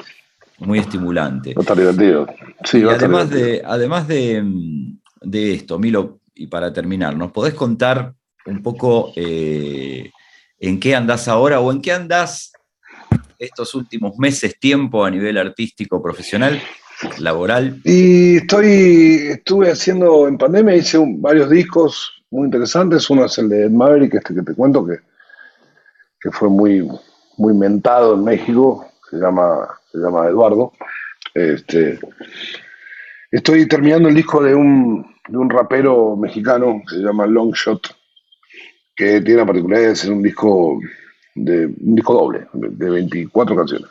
muy, 0.59 0.77
estimulante. 0.77 1.55
Va 1.55 1.61
a 1.61 1.63
estar 1.63 1.77
divertido. 1.77 2.27
Sí, 2.63 2.81
y 2.81 2.83
además, 2.83 3.31
de, 3.31 3.63
además 3.65 4.07
de, 4.07 4.43
de, 5.21 5.53
esto, 5.55 5.79
Milo, 5.79 6.19
y 6.35 6.45
para 6.45 6.71
terminar, 6.71 7.17
¿nos 7.17 7.31
podés 7.31 7.55
contar 7.55 8.13
un 8.45 8.61
poco 8.61 9.11
en 9.15 10.79
qué 10.79 10.95
andás 10.95 11.27
ahora 11.27 11.59
o 11.59 11.71
en 11.71 11.81
qué 11.81 11.91
andás 11.91 12.51
estos 13.45 13.75
últimos 13.75 14.17
meses, 14.17 14.59
tiempo 14.59 15.05
a 15.05 15.11
nivel 15.11 15.37
artístico, 15.37 16.01
profesional, 16.01 16.61
laboral? 17.19 17.81
Y 17.83 18.37
estoy, 18.37 19.27
estuve 19.31 19.71
haciendo 19.71 20.27
en 20.27 20.37
pandemia, 20.37 20.75
hice 20.75 20.97
varios 21.17 21.49
discos 21.49 22.23
muy 22.31 22.45
interesantes. 22.45 23.09
Uno 23.09 23.25
es 23.25 23.37
el 23.37 23.49
de 23.49 23.69
Maverick, 23.69 24.15
este 24.15 24.35
que 24.35 24.41
te 24.41 24.53
cuento, 24.53 24.85
que, 24.85 24.97
que 26.19 26.31
fue 26.31 26.49
muy, 26.49 26.87
muy 27.37 27.53
mentado 27.53 28.15
en 28.15 28.23
México, 28.23 28.91
se 29.09 29.17
llama, 29.17 29.67
se 29.91 29.97
llama 29.99 30.27
Eduardo. 30.27 30.73
Este, 31.33 31.99
estoy 33.31 33.67
terminando 33.67 34.09
el 34.09 34.15
disco 34.15 34.41
de 34.41 34.55
un, 34.55 35.05
de 35.27 35.37
un 35.37 35.49
rapero 35.49 36.15
mexicano 36.15 36.81
que 36.87 36.95
se 36.95 37.01
llama 37.01 37.25
Longshot, 37.25 37.95
que 38.95 39.21
tiene 39.21 39.41
la 39.41 39.45
particularidad 39.45 39.89
de 39.89 39.95
ser 39.95 40.11
un 40.11 40.23
disco 40.23 40.79
de 41.35 41.65
un 41.67 41.95
disco 41.95 42.13
doble, 42.13 42.47
de 42.53 42.89
24 42.89 43.55
canciones. 43.55 43.87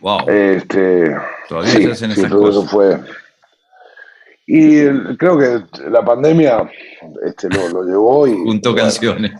Wow. 0.00 0.28
Este, 0.28 1.14
Todavía 1.48 1.72
se 1.72 1.90
hacen 1.92 2.10
esas 2.12 2.30
todo 2.30 2.40
cosas. 2.42 2.62
eso 2.64 2.66
fue. 2.70 2.98
Y 4.46 4.78
el- 4.78 5.16
creo 5.18 5.38
que 5.38 5.62
la 5.90 6.04
pandemia 6.04 6.68
este, 7.24 7.48
lo, 7.48 7.68
lo 7.68 7.84
llevó 7.84 8.26
y. 8.26 8.32
Bueno, 8.34 8.74
canciones. 8.74 9.32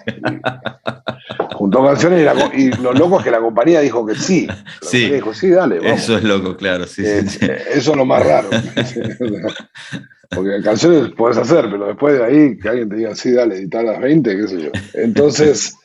Juntó 1.55 1.85
canciones 1.85 2.21
y, 2.21 2.25
la 2.25 2.51
y 2.55 2.71
lo 2.83 2.93
loco 2.93 3.19
es 3.19 3.25
que 3.25 3.31
la 3.31 3.41
compañía 3.41 3.81
dijo 3.81 4.07
que 4.07 4.15
sí. 4.15 4.47
Sí. 4.83 5.11
dijo, 5.11 5.35
sí, 5.35 5.51
dale, 5.51 5.79
vamos. 5.81 6.01
Eso 6.03 6.17
es 6.19 6.25
loco, 6.25 6.57
claro. 6.57 6.87
Sí, 6.87 7.03
sí, 7.05 7.09
Eh, 7.09 7.23
sí. 7.27 7.39
eh, 7.45 7.63
Eso 7.75 7.91
es 7.93 7.97
lo 7.97 8.05
más 8.05 8.25
raro. 8.25 8.49
Porque 10.31 10.63
canciones 10.63 11.11
puedes 11.17 11.37
hacer, 11.37 11.69
pero 11.71 11.87
después 11.89 12.19
de 12.19 12.25
ahí 12.25 12.59
que 12.59 12.69
alguien 12.69 12.89
te 12.89 12.97
diga, 12.97 13.15
sí, 13.15 13.33
dale, 13.33 13.57
editar 13.57 13.85
las 13.85 14.01
20, 14.01 14.37
qué 14.37 14.49
sé 14.49 14.63
yo. 14.63 14.71
Entonces, 14.95 15.77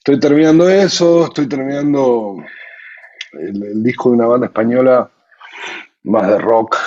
estoy 0.00 0.18
terminando 0.18 0.68
eso, 0.68 1.26
estoy 1.26 1.46
terminando 1.46 2.42
el, 3.32 3.82
disco 3.82 4.08
de 4.08 4.16
una 4.16 4.26
banda 4.26 4.46
española 4.46 5.10
más 6.04 6.26
de 6.26 6.38
rock, 6.38 6.78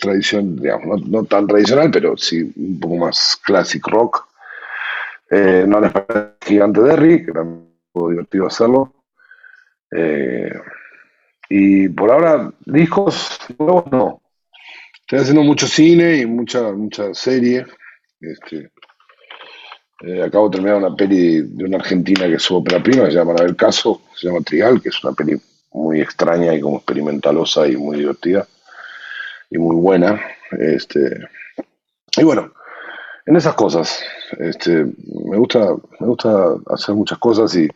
tradición, 0.00 0.56
digamos, 0.56 1.02
no, 1.02 1.22
no 1.22 1.24
tan 1.24 1.48
tradicional, 1.48 1.90
pero 1.90 2.16
sí 2.16 2.52
un 2.54 2.78
poco 2.78 2.96
más 2.96 3.36
classic 3.44 3.84
rock. 3.88 4.28
Eh, 5.28 5.64
no 5.66 5.80
les 5.80 5.90
parece 5.90 6.34
Gigante 6.46 6.82
Derry, 6.82 7.24
que 7.24 7.32
era 7.32 7.42
un 7.42 7.74
poco 7.90 8.10
divertido 8.10 8.46
hacerlo. 8.46 8.94
Eh, 9.90 10.52
y 11.48 11.88
por 11.88 12.12
ahora, 12.12 12.52
discos 12.64 13.40
nuevos 13.58 13.90
no. 13.90 14.22
Estoy 15.00 15.18
haciendo 15.18 15.42
mucho 15.42 15.66
cine 15.66 16.18
y 16.18 16.26
mucha, 16.26 16.70
mucha 16.72 17.12
serie. 17.12 17.66
Este, 18.20 18.70
eh, 20.02 20.22
acabo 20.22 20.48
de 20.48 20.56
terminar 20.56 20.78
una 20.78 20.96
peli 20.96 21.42
de 21.42 21.64
una 21.64 21.78
argentina 21.78 22.26
que 22.26 22.34
es 22.34 22.42
su 22.42 22.62
prima, 22.62 23.06
se 23.06 23.12
llama 23.12 23.34
El 23.40 23.56
Caso, 23.56 24.02
se 24.14 24.26
llama 24.26 24.40
Trigal, 24.40 24.80
que 24.80 24.88
es 24.88 25.04
una 25.04 25.12
peli 25.12 25.40
muy 25.72 26.00
extraña 26.00 26.54
y 26.54 26.60
como 26.60 26.78
experimentalosa 26.78 27.66
y 27.66 27.76
muy 27.76 27.98
divertida 27.98 28.46
y 29.50 29.58
muy 29.58 29.76
buena. 29.76 30.20
Este, 30.58 31.20
y 32.16 32.24
bueno, 32.24 32.52
en 33.26 33.36
esas 33.36 33.54
cosas. 33.54 34.02
Este, 34.38 34.86
me 35.24 35.36
gusta, 35.36 35.74
me 36.00 36.06
gusta 36.06 36.54
hacer 36.66 36.94
muchas 36.94 37.18
cosas 37.18 37.54
y 37.54 37.68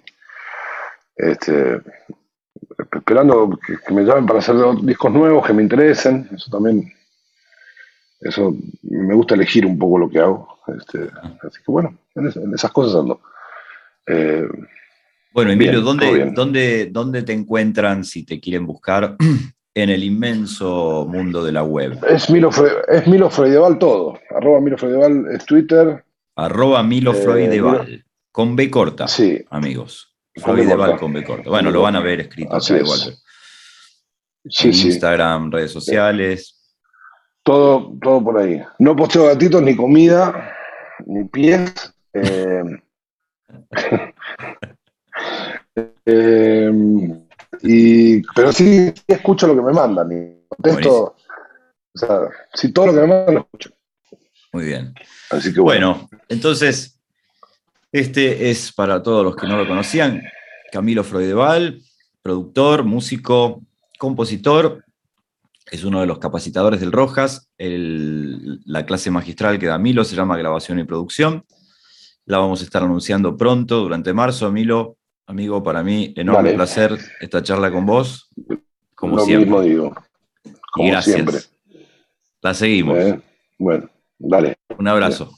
este, 1.16 1.80
esperando 2.92 3.58
que 3.86 3.94
me 3.94 4.02
llamen 4.02 4.26
para 4.26 4.40
hacer 4.40 4.56
discos 4.82 5.12
nuevos 5.12 5.46
que 5.46 5.52
me 5.52 5.62
interesen. 5.62 6.28
Eso 6.34 6.50
también, 6.50 6.92
eso 8.20 8.54
me 8.82 9.14
gusta 9.14 9.34
elegir 9.34 9.66
un 9.66 9.78
poco 9.78 9.98
lo 9.98 10.08
que 10.10 10.18
hago. 10.18 10.58
Este, 10.78 10.98
así 11.46 11.58
que 11.64 11.70
bueno, 11.72 11.96
en, 12.14 12.26
es- 12.28 12.36
en 12.36 12.52
esas 12.54 12.72
cosas 12.72 12.96
ando. 13.00 13.20
Eh, 14.06 14.46
Bueno, 15.32 15.50
Emilio, 15.52 15.72
Bien, 15.72 15.84
¿dónde, 15.84 16.30
dónde, 16.34 16.86
¿dónde 16.90 17.22
te 17.22 17.32
encuentran 17.32 18.04
si 18.04 18.24
te 18.24 18.40
quieren 18.40 18.66
buscar 18.66 19.16
en 19.74 19.90
el 19.90 20.02
inmenso 20.02 21.06
mundo 21.08 21.44
de 21.44 21.52
la 21.52 21.62
web? 21.62 21.98
es 22.08 22.30
Milo, 22.30 22.50
es 22.88 23.06
Milo 23.06 23.28
Freideval 23.30 23.78
todo. 23.78 24.18
Arroba 24.34 24.60
Milo 24.60 24.78
Freideval 24.78 25.26
es 25.32 25.44
Twitter. 25.44 26.04
Arroba 26.36 26.82
Milo 26.82 27.12
Eh, 27.12 27.22
Freudeval, 27.22 28.04
con 28.32 28.56
B 28.56 28.70
corta, 28.70 29.06
Sí, 29.08 29.44
amigos. 29.50 30.14
Freudeval 30.34 30.98
con 30.98 31.12
B 31.14 31.24
corta. 31.24 31.48
Bueno, 31.48 31.70
lo 31.70 31.80
van 31.82 31.96
a 31.96 32.00
ver 32.00 32.20
escrito 32.20 32.54
Así 32.56 32.74
es. 32.74 32.80
igual. 32.82 33.00
sí, 34.48 34.68
en 34.68 34.74
sí. 34.74 34.86
Instagram, 34.88 35.50
redes 35.50 35.70
sociales. 35.72 36.55
Todo, 37.46 37.92
todo 38.02 38.24
por 38.24 38.38
ahí. 38.38 38.60
No 38.80 38.96
posteo 38.96 39.26
gatitos, 39.26 39.62
ni 39.62 39.76
comida, 39.76 40.52
ni 41.06 41.22
pies. 41.28 41.72
eh, 42.12 42.64
eh, 46.06 46.72
y, 47.62 48.22
pero 48.34 48.50
sí, 48.52 48.92
sí 48.92 49.04
escucho 49.06 49.46
lo 49.46 49.54
que 49.54 49.62
me 49.62 49.72
mandan 49.72 50.10
y 50.10 50.44
contesto. 50.48 51.14
O 51.94 51.98
sea, 51.98 52.22
sí, 52.52 52.72
todo 52.72 52.88
lo 52.88 52.94
que 52.94 53.00
me 53.02 53.06
mandan 53.06 53.34
lo 53.36 53.40
escucho. 53.42 53.70
Muy 54.52 54.64
bien. 54.64 54.92
Así 55.30 55.54
que 55.54 55.60
bueno. 55.60 55.92
Bueno, 55.92 56.10
entonces, 56.28 56.98
este 57.92 58.50
es 58.50 58.72
para 58.72 59.04
todos 59.04 59.24
los 59.24 59.36
que 59.36 59.46
no 59.46 59.56
lo 59.56 59.68
conocían, 59.68 60.20
Camilo 60.72 61.04
Freudeval, 61.04 61.80
productor, 62.22 62.82
músico, 62.82 63.62
compositor, 64.00 64.84
es 65.70 65.84
uno 65.84 66.00
de 66.00 66.06
los 66.06 66.18
capacitadores 66.18 66.80
del 66.80 66.92
Rojas. 66.92 67.48
El- 67.58 68.60
la 68.64 68.86
clase 68.86 69.10
magistral 69.10 69.58
que 69.58 69.66
da 69.66 69.78
Milo 69.78 70.04
se 70.04 70.16
llama 70.16 70.36
Grabación 70.36 70.78
y 70.78 70.84
Producción. 70.84 71.44
La 72.24 72.38
vamos 72.38 72.60
a 72.60 72.64
estar 72.64 72.82
anunciando 72.82 73.36
pronto, 73.36 73.80
durante 73.80 74.12
marzo. 74.12 74.50
Milo, 74.50 74.96
amigo, 75.26 75.62
para 75.62 75.82
mí, 75.82 76.12
enorme 76.16 76.42
Vale. 76.50 76.54
placer 76.54 76.98
esta 77.20 77.42
charla 77.42 77.70
con 77.70 77.86
vos, 77.86 78.30
como 78.94 79.16
lo 79.16 79.24
siempre. 79.24 79.46
mismo 79.46 79.60
digo. 79.62 79.94
Como 80.72 80.88
y 80.88 80.90
gracias. 80.90 81.14
siempre. 81.14 81.38
La 82.42 82.54
seguimos. 82.54 82.98
¿eh? 82.98 83.20
Bueno, 83.58 83.88
dale. 84.18 84.56
Un 84.78 84.88
abrazo. 84.88 85.30